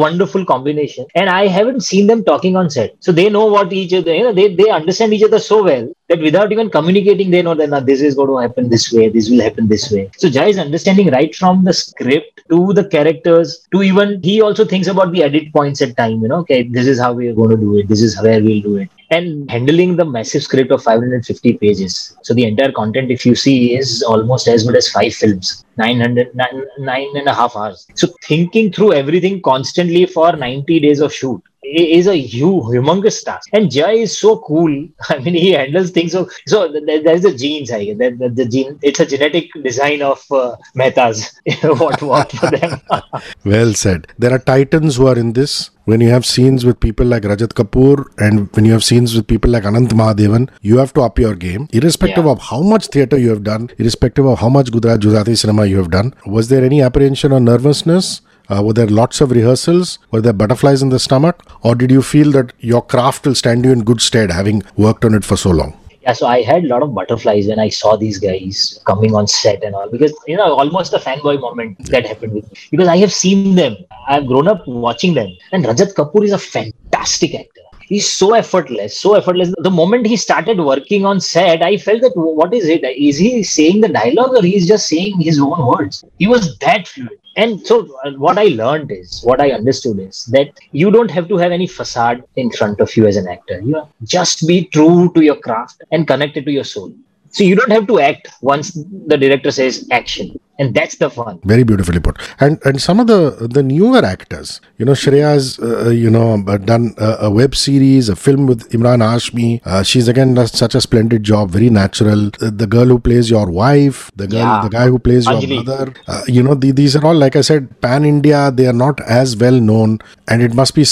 combination. 0.45 1.05
And 1.15 1.29
I 1.29 1.47
haven't 1.47 1.81
seen 1.81 2.07
them 2.07 2.23
talking 2.23 2.55
on 2.55 2.69
set, 2.69 2.95
so 2.99 3.11
they 3.11 3.29
know 3.29 3.45
what 3.45 3.73
each 3.73 3.93
other. 3.93 4.13
You 4.13 4.23
know, 4.23 4.33
they 4.33 4.53
they 4.53 4.69
understand 4.69 5.13
each 5.13 5.23
other 5.23 5.39
so 5.39 5.63
well 5.63 5.87
that 6.09 6.19
without 6.19 6.51
even 6.51 6.69
communicating, 6.69 7.31
they 7.31 7.41
know 7.41 7.55
that 7.55 7.69
"Nah, 7.69 7.79
this 7.79 8.01
is 8.01 8.15
going 8.15 8.29
to 8.29 8.37
happen 8.37 8.69
this 8.69 8.91
way, 8.91 9.09
this 9.09 9.29
will 9.29 9.41
happen 9.41 9.67
this 9.67 9.89
way. 9.91 10.09
So 10.17 10.29
Jai 10.29 10.47
is 10.47 10.59
understanding 10.59 11.11
right 11.17 11.33
from 11.35 11.63
the 11.63 11.73
script 11.73 12.41
to 12.49 12.73
the 12.73 12.85
characters 12.85 13.67
to 13.71 13.83
even 13.83 14.21
he 14.23 14.41
also 14.41 14.65
thinks 14.65 14.87
about 14.87 15.11
the 15.11 15.23
edit 15.23 15.51
points 15.53 15.81
at 15.81 15.97
time. 15.97 16.21
You 16.21 16.29
know, 16.29 16.39
okay, 16.45 16.63
this 16.63 16.87
is 16.87 16.99
how 16.99 17.13
we 17.13 17.27
are 17.27 17.33
going 17.33 17.51
to 17.51 17.57
do 17.57 17.77
it. 17.77 17.87
This 17.87 18.01
is 18.01 18.21
where 18.21 18.41
we'll 18.43 18.61
do 18.61 18.77
it 18.77 18.89
and 19.11 19.49
handling 19.49 19.95
the 19.95 20.05
massive 20.05 20.43
script 20.43 20.71
of 20.71 20.83
550 20.83 21.53
pages. 21.57 22.15
So 22.23 22.33
the 22.33 22.45
entire 22.45 22.71
content, 22.71 23.11
if 23.11 23.25
you 23.25 23.35
see, 23.35 23.75
is 23.75 24.03
almost 24.03 24.47
as 24.47 24.63
good 24.63 24.75
as 24.75 24.89
five 24.89 25.13
films, 25.13 25.65
900, 25.77 26.35
nine, 26.35 26.63
nine 26.77 27.07
and 27.15 27.27
a 27.27 27.33
half 27.33 27.55
hours. 27.55 27.87
So 27.95 28.07
thinking 28.23 28.71
through 28.71 28.93
everything 28.93 29.41
constantly 29.41 30.05
for 30.05 30.35
90 30.35 30.79
days 30.79 30.99
of 30.99 31.13
shoot 31.13 31.41
is 31.63 32.07
a 32.07 32.15
huge, 32.15 32.63
humongous 32.63 33.23
task. 33.23 33.49
And 33.53 33.69
Jai 33.69 33.91
is 33.91 34.17
so 34.17 34.37
cool. 34.39 34.87
I 35.09 35.19
mean, 35.19 35.33
he 35.33 35.51
handles 35.51 35.91
things 35.91 36.11
so. 36.13 36.29
So 36.47 36.71
th- 36.71 36.85
th- 36.85 37.03
there's 37.03 37.21
the 37.21 37.33
genes, 37.35 37.71
I 37.71 37.85
guess. 37.85 37.97
The, 37.97 38.09
the, 38.11 38.29
the 38.29 38.45
gene. 38.45 38.79
It's 38.81 38.99
a 38.99 39.05
genetic 39.05 39.49
design 39.63 40.01
of 40.01 40.23
uh, 40.31 40.55
Mehta's. 40.75 41.39
what 41.79 42.01
worked 42.01 42.33
for 42.37 42.49
them. 42.51 42.79
Well 43.45 43.73
said. 43.73 44.07
There 44.17 44.33
are 44.33 44.39
titans 44.39 44.95
who 44.97 45.07
are 45.07 45.17
in 45.17 45.33
this. 45.33 45.71
When 45.85 46.01
you 46.01 46.09
have 46.09 46.23
scenes 46.25 46.65
with 46.65 46.79
people 46.79 47.07
like 47.07 47.23
Rajat 47.23 47.53
Kapoor 47.59 48.05
and 48.19 48.47
when 48.55 48.63
you 48.63 48.73
have 48.73 48.83
scenes 48.83 49.15
with 49.15 49.25
people 49.25 49.49
like 49.49 49.63
Anant 49.63 49.87
Mahadevan, 49.89 50.47
you 50.61 50.77
have 50.77 50.93
to 50.93 51.01
up 51.01 51.17
your 51.17 51.33
game, 51.33 51.67
irrespective 51.73 52.25
Yeah. 52.25 52.31
of 52.31 52.39
how 52.39 52.61
much 52.61 52.87
theatre 52.87 53.17
you 53.17 53.29
have 53.29 53.43
done, 53.43 53.71
irrespective 53.79 54.25
of 54.27 54.37
how 54.39 54.49
much 54.49 54.71
Gujarat 54.71 55.01
Gujarati 55.01 55.33
cinema 55.35 55.65
you 55.65 55.77
have 55.77 55.89
done. 55.89 56.13
Was 56.27 56.47
there 56.49 56.63
any 56.63 56.83
apprehension 56.83 57.31
or 57.31 57.39
nervousness? 57.39 58.21
Uh, 58.49 58.63
were 58.63 58.73
there 58.73 58.87
lots 58.87 59.21
of 59.21 59.31
rehearsals? 59.31 59.99
Were 60.11 60.21
there 60.21 60.33
butterflies 60.33 60.81
in 60.81 60.89
the 60.89 60.99
stomach? 60.99 61.43
Or 61.61 61.75
did 61.75 61.91
you 61.91 62.01
feel 62.01 62.31
that 62.31 62.53
your 62.59 62.81
craft 62.81 63.27
will 63.27 63.35
stand 63.35 63.63
you 63.63 63.71
in 63.71 63.83
good 63.83 64.01
stead 64.01 64.31
having 64.31 64.63
worked 64.75 65.05
on 65.05 65.13
it 65.13 65.23
for 65.23 65.37
so 65.37 65.51
long? 65.51 65.77
Yeah, 66.01 66.13
so 66.13 66.25
I 66.25 66.41
had 66.41 66.63
a 66.63 66.67
lot 66.67 66.81
of 66.81 66.95
butterflies 66.95 67.47
when 67.47 67.59
I 67.59 67.69
saw 67.69 67.95
these 67.95 68.17
guys 68.17 68.79
coming 68.85 69.13
on 69.13 69.27
set 69.27 69.63
and 69.63 69.75
all 69.75 69.89
because 69.91 70.13
you 70.27 70.37
know 70.37 70.53
almost 70.53 70.93
a 70.93 70.97
fanboy 70.97 71.39
moment 71.41 71.77
that 71.91 72.07
happened 72.07 72.33
with 72.33 72.51
me 72.51 72.57
because 72.71 72.87
I 72.87 72.97
have 72.97 73.13
seen 73.13 73.55
them. 73.55 73.75
I've 74.07 74.25
grown 74.25 74.47
up 74.47 74.65
watching 74.65 75.13
them, 75.13 75.29
and 75.51 75.65
Rajat 75.65 75.93
Kapoor 75.93 76.23
is 76.23 76.31
a 76.31 76.39
fantastic 76.39 77.35
actor. 77.35 77.68
He's 77.89 78.07
so 78.07 78.35
effortless, 78.35 78.99
so 78.99 79.15
effortless. 79.15 79.51
The 79.57 79.71
moment 79.71 80.05
he 80.05 80.15
started 80.15 80.59
working 80.59 81.05
on 81.05 81.19
set, 81.19 81.63
I 81.63 81.77
felt 81.77 82.01
that 82.01 82.11
what 82.15 82.53
is 82.53 82.69
it? 82.69 82.83
Is 82.83 83.17
he 83.17 83.41
saying 83.41 83.81
the 83.81 83.89
dialogue 83.89 84.35
or 84.35 84.43
he's 84.43 84.67
just 84.67 84.87
saying 84.87 85.19
his 85.19 85.39
own 85.39 85.65
words? 85.65 86.05
He 86.19 86.27
was 86.27 86.55
that 86.59 86.87
fluid. 86.87 87.17
And 87.35 87.65
so, 87.65 87.87
uh, 88.03 88.11
what 88.11 88.37
I 88.37 88.45
learned 88.45 88.91
is, 88.91 89.21
what 89.23 89.41
I 89.41 89.51
understood 89.51 89.99
is 89.99 90.25
that 90.25 90.49
you 90.71 90.91
don't 90.91 91.09
have 91.09 91.27
to 91.29 91.37
have 91.37 91.51
any 91.51 91.67
facade 91.67 92.23
in 92.35 92.51
front 92.51 92.79
of 92.79 92.95
you 92.95 93.07
as 93.07 93.17
an 93.17 93.27
actor. 93.27 93.59
You 93.61 93.87
just 94.03 94.47
be 94.47 94.65
true 94.65 95.11
to 95.13 95.21
your 95.21 95.37
craft 95.37 95.81
and 95.91 96.05
connected 96.05 96.45
to 96.45 96.51
your 96.51 96.63
soul. 96.63 96.93
So 97.31 97.43
you 97.43 97.55
don't 97.55 97.71
have 97.71 97.87
to 97.87 97.99
act 97.99 98.27
once 98.41 98.73
the 99.07 99.17
director 99.17 99.51
says 99.51 99.87
action, 99.91 100.39
and 100.59 100.75
that's 100.75 100.97
the 100.97 101.09
fun. 101.09 101.39
Very 101.51 101.63
beautifully 101.63 101.99
put. 102.07 102.17
And 102.39 102.59
and 102.65 102.81
some 102.85 102.99
of 103.03 103.07
the 103.07 103.47
the 103.57 103.63
newer 103.63 104.03
actors, 104.09 104.61
you 104.77 104.85
know, 104.85 104.93
Shreya's, 105.03 105.57
uh, 105.59 105.89
you 105.89 106.09
know, 106.15 106.27
uh, 106.47 106.57
done 106.57 106.93
a, 106.97 107.09
a 107.27 107.31
web 107.31 107.55
series, 107.55 108.09
a 108.09 108.15
film 108.25 108.45
with 108.51 108.69
Emraan 108.79 109.01
Hashmi 109.09 109.49
Uh, 109.65 109.81
she's 109.91 110.07
again 110.13 110.33
does 110.39 110.51
such 110.63 110.75
a 110.75 110.81
splendid 110.87 111.23
job, 111.31 111.49
very 111.57 111.69
natural. 111.79 112.27
Uh, 112.41 112.51
the 112.63 112.67
girl 112.75 112.85
who 112.93 112.99
plays 113.09 113.29
your 113.35 113.47
wife, 113.61 114.11
the 114.23 114.27
girl, 114.27 114.39
Yeah. 114.49 114.61
the 114.67 114.73
guy 114.77 114.87
who 114.87 114.99
plays 115.07 115.25
your 115.31 115.39
Anjali. 115.41 115.59
mother. 115.63 115.93
Uh, 116.07 116.21
you 116.27 116.43
know, 116.49 116.55
the, 116.65 116.71
these 116.81 116.95
are 116.99 117.05
all, 117.11 117.15
like 117.25 117.35
I 117.35 117.41
said, 117.51 117.69
pan 117.87 118.05
India. 118.13 118.51
They 118.61 118.67
are 118.73 118.77
not 118.85 119.01
as 119.21 119.35
well 119.45 119.59
known, 119.71 119.97
and 120.27 120.41
it 120.49 120.53
must 120.61 120.75
be 120.81 120.85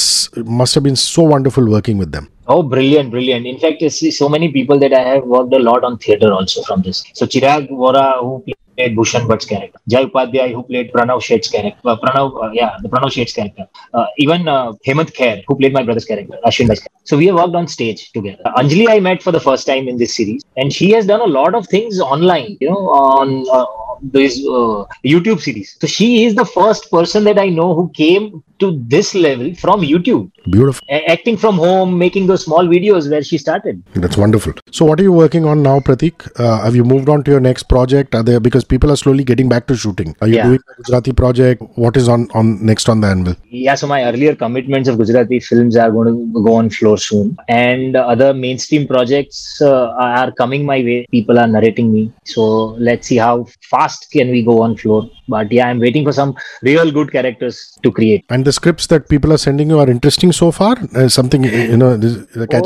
must 0.62 0.76
have 0.80 0.84
been 0.90 0.96
so 1.04 1.24
wonderful 1.36 1.70
working 1.78 1.98
with 2.06 2.12
them. 2.18 2.30
Oh, 2.56 2.64
brilliant, 2.64 3.12
brilliant. 3.12 3.46
In 3.46 3.58
fact, 3.66 3.84
I 3.84 3.90
see 3.90 4.10
so 4.12 4.30
many 4.38 4.50
people 4.58 4.80
that 4.86 4.94
I 4.94 5.04
have 5.14 5.26
worked 5.36 5.54
a 5.54 5.60
lot 5.70 5.84
on 5.84 5.98
theatre 6.06 6.32
also 6.32 6.62
from 6.70 6.82
this. 6.82 7.04
So 7.14 7.26
Chirag 7.26 7.70
Vora, 7.82 8.06
who 8.22 8.44
played 8.78 8.96
Bhushan 8.96 9.28
Bhatt's 9.28 9.46
character. 9.46 9.80
Jai 9.90 10.06
Upadhyay, 10.06 10.54
who 10.54 10.64
played 10.64 10.92
Pranav 10.94 11.22
Sheth's 11.22 11.50
character. 11.50 11.80
Uh, 11.84 11.96
Pranav, 11.98 12.44
uh, 12.44 12.52
yeah, 12.54 12.78
the 12.82 12.90
Pranav 12.90 13.12
Sheth's 13.18 13.34
character. 13.34 13.66
Uh, 13.94 14.06
even 14.18 14.48
uh, 14.48 14.74
Hemant 14.86 15.14
Kher, 15.20 15.44
who 15.48 15.56
played 15.56 15.74
my 15.74 15.84
brother's 15.84 16.06
character, 16.06 16.38
Ashwin 16.46 16.68
Bhatt's 16.70 16.82
character. 16.86 17.06
So 17.06 17.18
we 17.18 17.28
have 17.28 17.36
worked 17.36 17.56
on 17.56 17.68
stage 17.68 18.12
together. 18.12 18.42
Uh, 18.46 18.62
Anjali, 18.62 18.88
I 18.90 19.00
met 19.00 19.24
for 19.24 19.32
the 19.32 19.40
first 19.40 19.66
time 19.66 19.88
in 19.88 19.98
this 19.98 20.16
series, 20.16 20.44
and 20.56 20.72
she 20.72 20.92
has 20.92 21.06
done 21.08 21.22
a 21.22 21.32
lot 21.40 21.56
of 21.56 21.68
things 21.68 22.00
online, 22.00 22.58
you 22.60 22.70
know, 22.70 22.90
on 22.90 23.46
uh, 23.52 23.66
this 24.02 24.38
uh, 24.40 24.86
YouTube 25.06 25.42
series. 25.42 25.76
So 25.82 25.88
she 25.88 26.26
is 26.26 26.36
the 26.36 26.46
first 26.46 26.92
person 26.92 27.24
that 27.24 27.40
I 27.40 27.50
know 27.50 27.74
who 27.74 27.90
came 27.96 28.44
to 28.60 28.82
this 28.88 29.14
level 29.14 29.54
from 29.56 29.82
YouTube 29.82 30.32
Beautiful. 30.52 30.86
a- 30.90 31.06
acting 31.12 31.38
from 31.38 31.56
home, 31.58 31.98
making 31.98 32.28
those 32.28 32.44
small 32.44 32.66
videos 32.66 33.10
where 33.10 33.24
she 33.24 33.38
started. 33.38 33.84
That's 33.94 34.18
wonderful. 34.18 34.54
So, 34.72 34.86
what 34.86 35.00
are 35.00 35.04
you 35.04 35.12
working 35.12 35.46
on 35.46 35.62
now, 35.62 35.80
Pratik? 35.80 36.28
Uh, 36.40 36.62
have 36.64 36.76
you 36.76 36.84
moved 36.84 37.10
on 37.10 37.24
to 37.24 37.32
your 37.32 37.40
next 37.40 37.64
project? 37.64 38.16
Are 38.16 38.24
there 38.24 38.40
because 38.40 38.64
people 38.68 38.92
are 38.92 38.96
slowly 38.96 39.24
getting 39.24 39.50
back 39.50 39.68
to 39.68 39.76
shooting? 39.76 40.16
Are 40.22 40.28
you 40.28 40.36
Yeah. 40.36 40.48
doing 40.48 40.60
a 40.72 40.76
Gujarati 40.82 41.14
project? 41.22 41.62
What 41.86 41.98
is 42.02 42.08
on 42.16 42.28
on 42.42 42.52
next 42.72 42.90
on 42.94 43.02
the 43.02 43.08
anvil? 43.16 43.36
Yeah, 43.50 43.76
so 43.76 43.88
my 43.94 44.00
earlier 44.10 44.36
commitments 44.44 44.90
of 44.90 44.98
Gujarati 45.02 45.40
films 45.50 45.76
are 45.86 45.90
going 45.98 46.10
to 46.14 46.44
go 46.48 46.56
on 46.62 46.70
floor 46.78 46.98
soon, 46.98 47.36
and 47.48 47.96
other 47.96 48.34
mainstream 48.46 48.88
projects 48.94 49.62
uh, 49.62 49.88
are 50.10 50.32
coming 50.42 50.66
my 50.72 50.80
way. 50.90 50.98
People 51.18 51.40
are 51.44 51.48
narrating 51.48 51.92
me, 51.94 52.04
so 52.36 52.48
let's 52.90 53.08
see 53.08 53.18
how 53.28 53.36
fast 53.76 54.10
can 54.18 54.30
we 54.38 54.44
go 54.52 54.62
on 54.62 54.76
floor. 54.84 55.02
But 55.30 55.52
yeah, 55.52 55.68
I'm 55.70 55.80
waiting 55.80 56.06
for 56.10 56.14
some 56.14 56.36
real 56.62 56.90
good 56.98 57.12
characters 57.12 57.58
to 57.84 57.92
create. 57.92 58.24
And 58.30 58.46
the 58.46 58.54
scripts 58.54 58.88
that 58.88 59.10
people 59.10 59.34
are 59.34 59.38
sending 59.38 59.70
you 59.70 59.80
are 59.80 59.90
interesting 59.90 60.32
so 60.32 60.52
far. 60.52 60.78
Uh, 60.96 61.08
something 61.10 61.44
you 61.44 61.78
know, 61.84 61.98
this, 61.98 62.16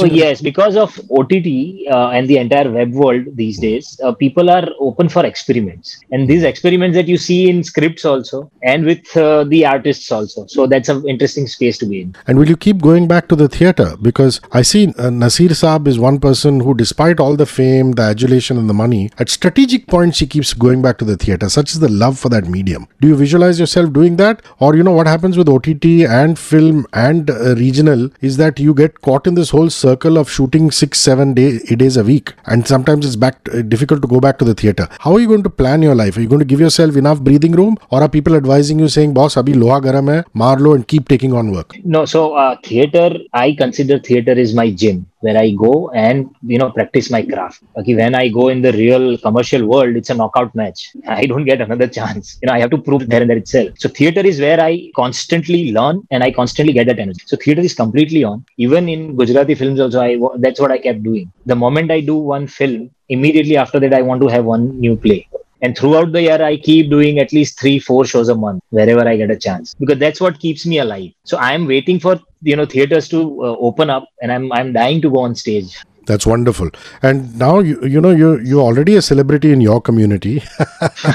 Oh, 0.01 0.05
yes, 0.05 0.41
because 0.41 0.75
of 0.75 0.99
OTT 1.09 1.87
uh, 1.91 2.09
and 2.09 2.27
the 2.27 2.37
entire 2.37 2.69
web 2.71 2.91
world 2.93 3.25
these 3.35 3.59
days, 3.59 3.99
uh, 4.03 4.11
people 4.13 4.49
are 4.49 4.67
open 4.79 5.09
for 5.09 5.25
experiments. 5.25 5.90
And 6.11 6.27
these 6.27 6.43
experiments 6.43 6.95
that 6.95 7.07
you 7.07 7.17
see 7.17 7.49
in 7.49 7.63
scripts 7.63 8.05
also, 8.05 8.51
and 8.63 8.85
with 8.85 9.15
uh, 9.17 9.43
the 9.45 9.65
artists 9.65 10.11
also. 10.11 10.45
So 10.47 10.67
that's 10.67 10.89
an 10.89 11.07
interesting 11.07 11.47
space 11.47 11.77
to 11.79 11.85
be 11.85 12.01
in. 12.01 12.15
And 12.27 12.37
will 12.37 12.49
you 12.49 12.57
keep 12.57 12.81
going 12.81 13.07
back 13.07 13.27
to 13.29 13.35
the 13.35 13.47
theatre? 13.47 13.95
Because 14.01 14.41
I 14.51 14.61
see 14.61 14.93
uh, 14.97 15.09
Nasir 15.09 15.49
Saab 15.49 15.87
is 15.87 15.99
one 15.99 16.19
person 16.19 16.59
who, 16.59 16.73
despite 16.73 17.19
all 17.19 17.35
the 17.35 17.45
fame, 17.45 17.93
the 17.93 18.03
adulation, 18.03 18.57
and 18.57 18.69
the 18.69 18.73
money, 18.73 19.09
at 19.19 19.29
strategic 19.29 19.87
points 19.87 20.19
he 20.19 20.27
keeps 20.27 20.53
going 20.53 20.81
back 20.81 20.97
to 20.99 21.05
the 21.05 21.17
theatre. 21.17 21.49
Such 21.49 21.71
is 21.71 21.79
the 21.79 21.89
love 21.89 22.19
for 22.19 22.29
that 22.29 22.47
medium. 22.47 22.87
Do 22.99 23.07
you 23.07 23.15
visualize 23.15 23.59
yourself 23.59 23.93
doing 23.93 24.17
that, 24.17 24.41
or 24.59 24.75
you 24.75 24.83
know 24.83 24.91
what 24.91 25.07
happens 25.07 25.37
with 25.37 25.49
OTT 25.49 25.85
and 26.19 26.37
film 26.37 26.85
and 26.93 27.29
uh, 27.29 27.55
regional 27.55 28.09
is 28.21 28.37
that 28.37 28.59
you 28.59 28.73
get 28.73 29.01
caught 29.01 29.27
in 29.27 29.35
this 29.35 29.49
whole 29.49 29.69
circle 29.69 30.17
of 30.17 30.29
shooting 30.29 30.71
six, 30.71 30.99
seven 30.99 31.33
day, 31.33 31.59
days 31.59 31.97
a 31.97 32.03
week, 32.03 32.33
and 32.45 32.67
sometimes 32.67 33.05
it's 33.05 33.15
back 33.15 33.37
uh, 33.53 33.61
difficult 33.61 34.01
to 34.01 34.07
go 34.07 34.19
back 34.19 34.37
to 34.39 34.45
the 34.45 34.53
theatre. 34.53 34.87
How 34.99 35.13
are 35.13 35.19
you 35.19 35.27
going 35.27 35.43
to 35.43 35.49
plan 35.49 35.80
your 35.83 35.95
life? 35.95 36.17
Are 36.17 36.21
you 36.21 36.27
going 36.27 36.39
to 36.39 36.45
give 36.45 36.59
yourself 36.59 36.95
enough 36.95 37.21
breathing 37.21 37.53
room, 37.53 37.77
or 37.89 38.01
are 38.01 38.09
people 38.09 38.35
advising 38.35 38.79
you 38.79 38.89
saying, 38.97 39.13
"Boss, 39.13 39.35
abhi 39.35 39.55
loha 39.63 39.79
garam 39.87 40.13
hai, 40.13 40.23
maar 40.33 40.57
lo 40.59 40.73
and 40.73 40.87
keep 40.87 41.07
taking 41.07 41.33
on 41.33 41.51
work"? 41.51 41.77
No, 41.83 42.05
so 42.05 42.33
uh, 42.33 42.55
theater, 42.63 43.09
I 43.33 43.53
consider 43.63 43.99
theater 43.99 44.37
is 44.45 44.53
my 44.53 44.69
gym 44.71 45.05
where 45.21 45.37
I 45.37 45.51
go 45.51 45.89
and 45.91 46.29
you 46.51 46.57
know 46.57 46.69
practice 46.71 47.09
my 47.09 47.21
craft. 47.23 47.63
Okay, 47.77 47.95
when 47.95 48.15
I 48.15 48.27
go 48.27 48.49
in 48.49 48.61
the 48.61 48.73
real 48.73 49.17
commercial 49.17 49.65
world, 49.65 49.95
it's 49.95 50.09
a 50.09 50.13
knockout 50.13 50.53
match. 50.55 50.91
I 51.07 51.25
don't 51.25 51.45
get 51.45 51.61
another 51.61 51.87
chance. 51.87 52.37
You 52.41 52.47
know, 52.47 52.53
I 52.53 52.59
have 52.59 52.71
to 52.71 52.77
prove 52.77 53.07
there 53.07 53.21
and 53.21 53.29
there 53.29 53.37
itself. 53.37 53.69
So 53.77 53.89
theater 53.89 54.21
is 54.21 54.39
where 54.39 54.59
I 54.59 54.91
constantly 54.95 55.71
learn 55.71 56.01
and 56.11 56.23
I 56.23 56.31
constantly 56.31 56.73
get 56.73 56.87
that 56.87 56.99
energy. 56.99 57.23
So 57.25 57.37
theater 57.37 57.61
is 57.61 57.73
completely 57.73 58.23
on. 58.23 58.45
Even 58.57 58.89
in 58.89 59.15
Gujarati 59.15 59.55
films, 59.55 59.79
also, 59.79 60.01
I 60.01 60.17
that's 60.37 60.59
what 60.59 60.71
I 60.71 60.77
kept 60.77 61.03
doing. 61.03 61.31
The 61.45 61.55
moment 61.55 61.91
I 61.91 62.01
do 62.01 62.17
one 62.17 62.47
film, 62.47 62.89
immediately 63.09 63.57
after 63.57 63.79
that, 63.79 63.93
I 63.93 64.01
want 64.01 64.21
to 64.21 64.27
have 64.27 64.45
one 64.45 64.79
new 64.79 64.95
play 64.95 65.27
And 65.61 65.77
throughout 65.77 66.11
the 66.11 66.21
year, 66.23 66.41
I 66.41 66.57
keep 66.57 66.89
doing 66.89 67.19
at 67.19 67.31
least 67.31 67.59
three, 67.59 67.77
four 67.79 68.05
shows 68.05 68.29
a 68.29 68.35
month 68.35 68.63
wherever 68.69 69.07
I 69.07 69.15
get 69.15 69.29
a 69.31 69.37
chance 69.37 69.73
because 69.75 69.99
that's 69.99 70.19
what 70.19 70.39
keeps 70.39 70.65
me 70.65 70.79
alive. 70.79 71.11
So 71.23 71.37
I 71.37 71.53
am 71.53 71.67
waiting 71.67 71.99
for 71.99 72.19
you 72.41 72.55
know 72.55 72.65
theaters 72.65 73.07
to 73.09 73.19
uh, 73.43 73.55
open 73.59 73.89
up, 73.89 74.07
and 74.21 74.31
I'm 74.31 74.51
I'm 74.51 74.73
dying 74.73 75.01
to 75.01 75.09
go 75.11 75.19
on 75.19 75.35
stage. 75.35 75.77
That's 76.07 76.25
wonderful. 76.25 76.69
And 77.03 77.37
now 77.37 77.59
you 77.59 77.79
you 77.85 78.01
know 78.01 78.09
you 78.09 78.39
you're 78.39 78.61
already 78.61 78.95
a 78.95 79.01
celebrity 79.03 79.51
in 79.53 79.61
your 79.61 79.79
community. 79.79 80.41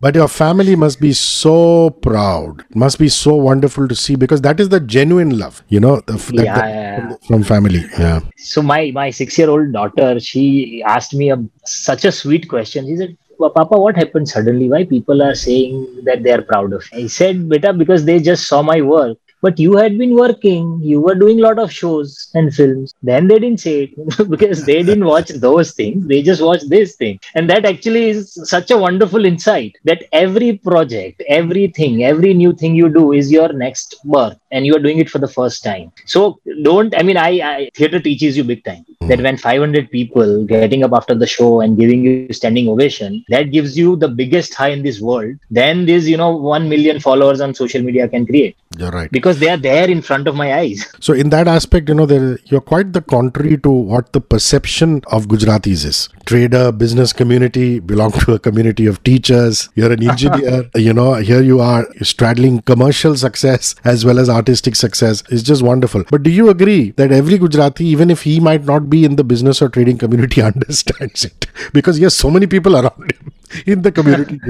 but 0.00 0.14
your 0.14 0.28
family 0.28 0.76
must 0.76 1.00
be 1.00 1.12
so 1.12 1.90
proud. 1.90 2.64
Must 2.74 2.98
be 2.98 3.08
so 3.08 3.34
wonderful 3.34 3.88
to 3.88 3.94
see 3.94 4.14
because 4.16 4.42
that 4.42 4.60
is 4.60 4.68
the 4.68 4.80
genuine 4.80 5.38
love, 5.38 5.62
you 5.68 5.80
know, 5.80 6.00
the, 6.06 6.12
that- 6.14 6.44
Yeah, 6.44 6.54
that- 6.54 6.68
yeah, 6.68 7.16
from 7.26 7.42
family. 7.42 7.84
Yeah. 7.98 8.20
so 8.36 8.60
my 8.62 8.90
my 8.94 9.10
six 9.10 9.38
year 9.38 9.48
old 9.48 9.72
daughter 9.72 10.18
she 10.20 10.82
asked 10.86 11.14
me 11.14 11.30
a 11.30 11.42
such 11.64 12.04
a 12.04 12.12
sweet 12.12 12.48
question 12.48 12.86
she 12.86 12.96
said 12.96 13.16
"Well, 13.18 13.21
papa 13.50 13.78
what 13.78 13.96
happened 13.96 14.28
suddenly? 14.28 14.68
Why 14.68 14.84
people 14.84 15.22
are 15.22 15.34
saying 15.34 16.04
that 16.04 16.22
they 16.22 16.32
are 16.32 16.42
proud 16.42 16.72
of 16.72 16.84
me? 16.92 17.04
I 17.04 17.06
said 17.06 17.48
beta 17.48 17.72
because 17.72 18.04
they 18.04 18.20
just 18.20 18.46
saw 18.46 18.62
my 18.62 18.80
work 18.82 19.18
but 19.42 19.58
you 19.58 19.76
had 19.76 19.98
been 19.98 20.14
working 20.14 20.80
you 20.82 21.00
were 21.00 21.14
doing 21.14 21.40
a 21.40 21.42
lot 21.42 21.58
of 21.58 21.72
shows 21.72 22.30
and 22.34 22.54
films. 22.54 22.94
Then 23.02 23.28
they 23.28 23.38
didn't 23.38 23.60
say 23.60 23.74
it 23.84 24.28
because 24.30 24.64
they 24.64 24.82
didn't 24.82 25.04
watch 25.04 25.28
those 25.28 25.72
things 25.72 26.06
they 26.06 26.22
just 26.22 26.42
watched 26.42 26.68
this 26.70 26.96
thing. 26.96 27.18
And 27.34 27.50
that 27.50 27.64
actually 27.64 28.10
is 28.10 28.38
such 28.44 28.70
a 28.70 28.78
wonderful 28.78 29.24
insight 29.24 29.76
that 29.84 30.04
every 30.12 30.58
project 30.58 31.22
everything 31.28 32.04
every 32.04 32.32
new 32.34 32.52
thing 32.52 32.74
you 32.74 32.88
do 32.88 33.12
is 33.12 33.32
your 33.32 33.52
next 33.52 33.96
birth 34.04 34.38
and 34.50 34.66
you 34.66 34.76
are 34.76 34.84
doing 34.86 34.98
it 34.98 35.10
for 35.10 35.18
the 35.18 35.28
first 35.28 35.64
time. 35.64 35.92
So 36.06 36.40
don't 36.62 36.96
i 36.98 37.02
mean 37.02 37.16
i, 37.16 37.30
I 37.52 37.70
theater 37.74 38.00
teaches 38.00 38.36
you 38.36 38.44
big 38.44 38.64
time. 38.64 38.84
Hmm. 39.00 39.08
That 39.08 39.20
when 39.20 39.36
500 39.36 39.90
people 39.90 40.44
getting 40.44 40.84
up 40.84 40.92
after 40.92 41.14
the 41.14 41.26
show 41.26 41.60
and 41.60 41.76
giving 41.76 42.04
you 42.04 42.32
standing 42.32 42.68
ovation 42.68 43.24
that 43.28 43.50
gives 43.50 43.76
you 43.76 43.96
the 43.96 44.08
biggest 44.08 44.54
high 44.54 44.68
in 44.68 44.82
this 44.82 45.00
world. 45.00 45.36
Then 45.50 45.86
this 45.86 46.06
you 46.06 46.16
know 46.16 46.36
1 46.36 46.68
million 46.68 47.00
followers 47.00 47.40
on 47.40 47.54
social 47.54 47.82
media 47.82 48.08
can 48.08 48.26
create. 48.26 48.56
You're 48.78 48.90
right. 48.90 49.10
because 49.10 49.31
they 49.38 49.48
are 49.48 49.56
there 49.56 49.88
in 49.88 50.02
front 50.02 50.28
of 50.28 50.34
my 50.34 50.54
eyes 50.54 50.86
So 51.00 51.12
in 51.12 51.30
that 51.30 51.48
aspect, 51.48 51.88
you 51.88 51.94
know, 51.94 52.06
there, 52.06 52.38
you're 52.46 52.60
quite 52.60 52.92
the 52.92 53.02
contrary 53.02 53.58
to 53.58 53.70
what 53.70 54.12
the 54.12 54.20
perception 54.20 55.02
of 55.08 55.26
Gujaratis 55.26 55.84
is. 55.84 56.08
Trader, 56.26 56.72
business 56.72 57.12
community, 57.12 57.80
belong 57.80 58.12
to 58.12 58.34
a 58.34 58.38
community 58.38 58.86
of 58.86 59.02
teachers. 59.02 59.68
You're 59.74 59.92
an 59.92 60.08
engineer. 60.08 60.70
you 60.76 60.92
know, 60.92 61.14
here 61.14 61.42
you 61.42 61.60
are 61.60 61.86
straddling 62.02 62.62
commercial 62.62 63.16
success 63.16 63.74
as 63.84 64.04
well 64.04 64.18
as 64.18 64.28
artistic 64.28 64.76
success. 64.76 65.22
It's 65.30 65.42
just 65.42 65.62
wonderful. 65.62 66.04
But 66.10 66.22
do 66.22 66.30
you 66.30 66.48
agree 66.50 66.90
that 66.92 67.10
every 67.10 67.38
Gujarati, 67.38 67.84
even 67.86 68.10
if 68.10 68.22
he 68.22 68.38
might 68.40 68.64
not 68.64 68.88
be 68.88 69.04
in 69.04 69.16
the 69.16 69.24
business 69.24 69.60
or 69.60 69.68
trading 69.68 69.98
community, 69.98 70.42
understands 70.52 71.24
it? 71.24 71.46
Because 71.72 71.96
he 71.96 72.04
has 72.04 72.14
so 72.14 72.30
many 72.30 72.46
people 72.46 72.76
around 72.76 73.12
him 73.12 73.32
in 73.66 73.82
the 73.82 73.92
community. 73.92 74.40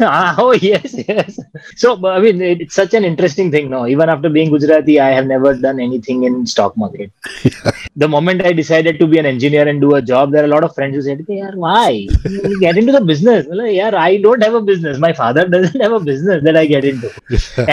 Ah, 0.00 0.34
oh 0.38 0.52
yes 0.52 0.94
yes. 1.08 1.38
So 1.76 1.88
i 2.06 2.20
mean 2.24 2.40
it's 2.40 2.74
such 2.74 2.94
an 2.94 3.04
interesting 3.04 3.50
thing 3.50 3.68
no? 3.70 3.86
Even 3.86 4.08
after 4.08 4.28
being 4.28 4.50
gujarati 4.50 5.00
i 5.00 5.10
have 5.10 5.26
never 5.26 5.54
done 5.54 5.80
anything 5.80 6.24
in 6.24 6.46
stock 6.46 6.76
market. 6.76 7.10
The 7.96 8.08
moment 8.08 8.42
i 8.50 8.52
decided 8.52 8.98
to 9.00 9.06
be 9.06 9.18
an 9.18 9.26
engineer 9.26 9.66
and 9.68 9.80
do 9.80 9.94
a 9.94 10.02
job 10.02 10.32
there 10.32 10.42
are 10.42 10.50
a 10.50 10.54
lot 10.56 10.64
of 10.64 10.74
friends 10.74 10.94
who 10.96 11.02
said 11.02 11.24
"Hey, 11.28 11.38
yaar, 11.42 11.54
why? 11.54 12.06
Get 12.64 12.76
into 12.82 12.92
the 12.92 13.04
business. 13.12 13.46
Yeah 13.80 13.90
i 13.98 14.16
don't 14.18 14.42
have 14.42 14.54
a 14.54 14.60
business. 14.60 14.98
My 14.98 15.12
father 15.12 15.44
doesn't 15.48 15.80
have 15.80 15.92
a 15.92 16.00
business 16.00 16.42
that 16.44 16.56
i 16.56 16.66
get 16.66 16.84
into. 16.84 17.08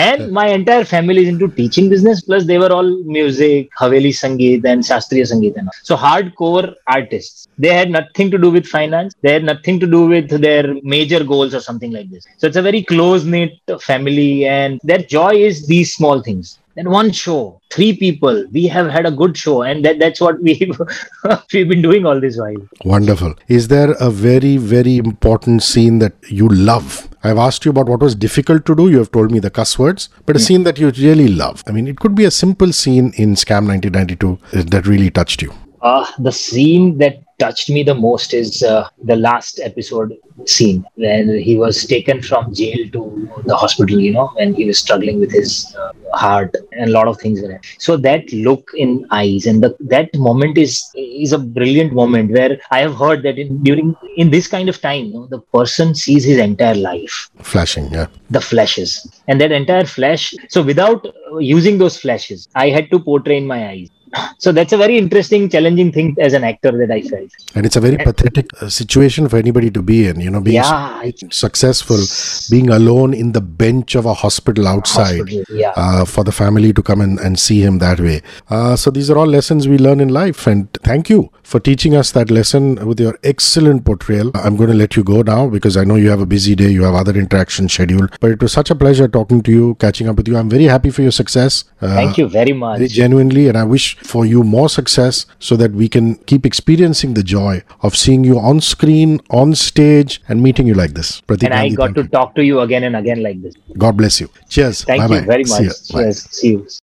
And 0.06 0.30
my 0.32 0.46
entire 0.48 0.84
family 0.84 1.22
is 1.24 1.28
into 1.28 1.48
teaching 1.48 1.88
business. 1.88 2.20
Plus 2.20 2.44
they 2.46 2.58
were 2.58 2.72
all 2.72 2.90
music 3.16 3.70
haveli 3.80 4.12
sangeet 4.22 4.64
and 4.64 4.82
shastriya 4.82 5.26
sangeet 5.32 5.56
and 5.56 5.68
all. 5.68 5.78
so 5.82 5.96
hardcore 5.96 6.74
artists. 6.86 7.48
They 7.58 7.72
had 7.80 7.90
nothing 7.90 8.30
to 8.30 8.38
do 8.38 8.50
with 8.50 8.66
finance. 8.66 9.14
They 9.22 9.32
had 9.32 9.44
nothing 9.44 9.80
to 9.80 9.86
do 9.86 10.06
with 10.06 10.28
their 10.46 10.64
major 10.82 11.22
goals 11.24 11.54
or 11.54 11.60
something 11.60 11.92
like 11.92 12.10
this 12.10 12.26
so 12.36 12.46
it's 12.46 12.56
a 12.56 12.62
very 12.62 12.82
close 12.82 13.24
knit 13.24 13.52
family 13.80 14.46
and 14.46 14.80
their 14.84 14.98
joy 14.98 15.34
is 15.34 15.66
these 15.66 15.94
small 15.94 16.22
things 16.22 16.58
then 16.74 16.90
one 16.90 17.10
show 17.10 17.58
three 17.70 17.96
people 17.96 18.44
we 18.52 18.66
have 18.66 18.88
had 18.88 19.06
a 19.06 19.10
good 19.10 19.36
show 19.36 19.62
and 19.62 19.84
that, 19.84 19.98
that's 19.98 20.20
what 20.20 20.40
we 20.42 20.70
we've 21.52 21.68
been 21.68 21.82
doing 21.82 22.04
all 22.04 22.20
this 22.20 22.36
while 22.38 22.54
Wonderful. 22.84 23.34
Is 23.48 23.68
there 23.68 23.92
a 23.98 24.10
very, 24.10 24.56
very 24.56 24.96
important 24.96 25.62
scene 25.62 25.98
that 25.98 26.14
you 26.28 26.48
love? 26.48 27.08
I've 27.24 27.38
asked 27.38 27.64
you 27.64 27.70
about 27.70 27.88
what 27.88 28.00
was 28.00 28.14
difficult 28.14 28.64
to 28.66 28.76
do. 28.76 28.88
You 28.88 28.98
have 28.98 29.10
told 29.10 29.32
me 29.32 29.40
the 29.40 29.50
cuss 29.50 29.78
words, 29.78 30.08
but 30.24 30.36
a 30.36 30.38
scene 30.38 30.62
that 30.62 30.78
you 30.78 30.90
really 30.90 31.28
love. 31.28 31.64
I 31.66 31.72
mean, 31.72 31.88
it 31.88 31.98
could 31.98 32.14
be 32.14 32.24
a 32.24 32.30
simple 32.30 32.72
scene 32.72 33.12
in 33.16 33.34
Scam 33.34 33.66
1992 33.66 34.70
that 34.70 34.86
really 34.86 35.10
touched 35.10 35.42
you. 35.42 35.52
Uh, 35.82 36.06
the 36.18 36.32
scene 36.32 36.98
that 36.98 37.22
touched 37.38 37.70
me 37.70 37.82
the 37.82 37.94
most 37.94 38.34
is 38.34 38.62
uh, 38.62 38.88
the 39.04 39.16
last 39.16 39.60
episode 39.62 40.14
scene 40.44 40.84
where 40.94 41.36
he 41.36 41.56
was 41.56 41.86
taken 41.86 42.22
from 42.22 42.54
jail 42.54 42.88
to 42.92 43.28
the 43.46 43.56
hospital, 43.56 43.98
you 43.98 44.12
know, 44.12 44.28
when 44.36 44.54
he 44.54 44.64
was 44.66 44.78
struggling 44.78 45.20
with 45.20 45.32
his 45.32 45.74
uh, 45.78 45.92
heart 46.12 46.54
and 46.72 46.90
a 46.90 46.92
lot 46.92 47.08
of 47.08 47.18
things. 47.18 47.42
in 47.42 47.50
it. 47.50 47.66
So 47.78 47.96
that 47.98 48.32
look 48.32 48.70
in 48.74 49.06
eyes 49.10 49.46
and 49.46 49.62
the, 49.62 49.76
that 49.80 50.14
moment 50.14 50.58
is 50.58 50.84
is 50.94 51.32
a 51.32 51.38
brilliant 51.38 51.92
moment 51.92 52.32
where 52.32 52.58
I 52.70 52.80
have 52.80 52.94
heard 52.94 53.22
that 53.22 53.38
in, 53.38 53.62
during 53.62 53.94
in 54.16 54.30
this 54.30 54.46
kind 54.46 54.68
of 54.68 54.80
time, 54.80 55.06
you 55.06 55.14
know, 55.14 55.26
the 55.26 55.40
person 55.40 55.94
sees 55.94 56.24
his 56.24 56.38
entire 56.38 56.74
life 56.74 57.30
Flashing, 57.40 57.90
yeah. 57.92 58.06
the 58.30 58.40
flashes 58.40 59.06
and 59.28 59.40
that 59.40 59.52
entire 59.52 59.84
flash 59.84 60.34
so 60.48 60.62
without 60.62 61.06
uh, 61.06 61.38
using 61.38 61.78
those 61.78 61.96
flashes 61.96 62.48
i 62.54 62.68
had 62.68 62.90
to 62.90 62.98
portray 62.98 63.36
in 63.36 63.46
my 63.46 63.68
eyes 63.68 63.88
so 64.38 64.52
that's 64.52 64.72
a 64.72 64.76
very 64.76 64.98
interesting 64.98 65.48
challenging 65.48 65.92
thing 65.92 66.16
as 66.20 66.32
an 66.32 66.44
actor 66.44 66.72
that 66.80 66.90
i 66.90 67.00
felt 67.02 67.30
And 67.54 67.64
it's 67.66 67.76
a 67.76 67.80
very 67.80 67.98
pathetic 68.08 68.46
uh, 68.62 68.68
situation 68.68 69.28
for 69.28 69.36
anybody 69.36 69.70
to 69.70 69.82
be 69.82 70.06
in, 70.08 70.20
you 70.20 70.30
know, 70.30 70.40
being 70.40 70.56
yeah 70.56 71.10
successful, 71.30 72.00
being 72.50 72.68
alone 72.70 73.14
in 73.14 73.32
the 73.32 73.40
bench 73.40 73.94
of 73.94 74.06
a 74.06 74.14
hospital 74.14 74.68
outside. 74.68 75.18
hospital, 75.18 75.56
yeah 75.62 75.72
uh, 75.76 76.04
for 76.04 76.24
the 76.24 76.32
family 76.32 76.72
to 76.72 76.82
come 76.82 77.00
and, 77.00 77.18
and 77.20 77.38
see 77.38 77.60
him 77.60 77.78
that 77.78 78.00
way. 78.00 78.22
Uh, 78.50 78.74
so 78.76 78.90
these 78.90 79.10
are 79.10 79.18
all 79.18 79.26
lessons 79.26 79.68
we 79.68 79.78
learn 79.78 80.00
in 80.00 80.08
life. 80.08 80.46
And 80.46 80.72
thank 80.82 81.10
you 81.10 81.30
for 81.42 81.60
teaching 81.60 81.94
us 81.94 82.12
that 82.12 82.30
lesson 82.30 82.86
with 82.86 83.00
your 83.00 83.18
excellent 83.22 83.84
portrayal. 83.84 84.30
I'm 84.34 84.56
going 84.56 84.70
to 84.70 84.76
let 84.76 84.96
you 84.96 85.04
go 85.04 85.22
now 85.22 85.48
because 85.48 85.76
I 85.76 85.84
know 85.84 85.96
you 85.96 86.10
have 86.10 86.20
a 86.20 86.26
busy 86.26 86.54
day, 86.54 86.70
you 86.70 86.82
have 86.82 86.94
other 86.94 87.16
interactions 87.16 87.72
scheduled. 87.72 88.16
But 88.20 88.32
it 88.32 88.42
was 88.42 88.52
such 88.52 88.70
a 88.70 88.74
pleasure 88.74 89.08
talking 89.08 89.42
to 89.42 89.50
you, 89.50 89.74
catching 89.76 90.08
up 90.08 90.16
with 90.16 90.28
you. 90.28 90.36
I'm 90.36 90.50
very 90.50 90.64
happy 90.64 90.90
for 90.90 91.02
your 91.02 91.12
success. 91.12 91.64
Uh, 91.80 91.94
thank 91.94 92.18
you 92.18 92.28
very 92.28 92.52
much 92.52 92.78
Very 92.78 92.88
genuinely, 92.88 93.48
and 93.48 93.56
I 93.58 93.64
wish 93.64 93.96
for 94.06 94.24
you 94.26 94.42
more 94.42 94.68
success 94.68 95.26
so 95.38 95.56
that 95.56 95.72
we 95.72 95.88
can 95.88 96.14
keep 96.30 96.46
experiencing 96.46 97.14
the 97.14 97.22
joy 97.22 97.62
of 97.82 97.96
seeing 97.96 98.24
you 98.24 98.38
on 98.38 98.60
screen, 98.60 99.20
on 99.30 99.54
stage, 99.54 100.20
and 100.28 100.42
meeting 100.42 100.66
you 100.66 100.74
like 100.74 100.92
this. 100.94 101.20
Pratik 101.22 101.44
and 101.44 101.54
i 101.54 101.68
got 101.68 101.94
to 101.94 102.02
you. 102.02 102.08
talk 102.08 102.34
to 102.34 102.44
you 102.44 102.60
again 102.60 102.84
and 102.84 102.96
again 102.96 103.22
like 103.22 103.40
this 103.42 103.54
God 103.78 103.96
bless 103.96 104.20
you. 104.20 104.28
Cheers. 104.48 104.84
thank 104.84 105.02
Bye-bye. 105.02 105.20
you 105.20 105.26
very 105.26 105.44
See 105.44 105.64
much. 105.66 105.92
Bye. 105.92 106.02
cheers 106.04 106.22
see 106.30 106.50
you 106.50 106.66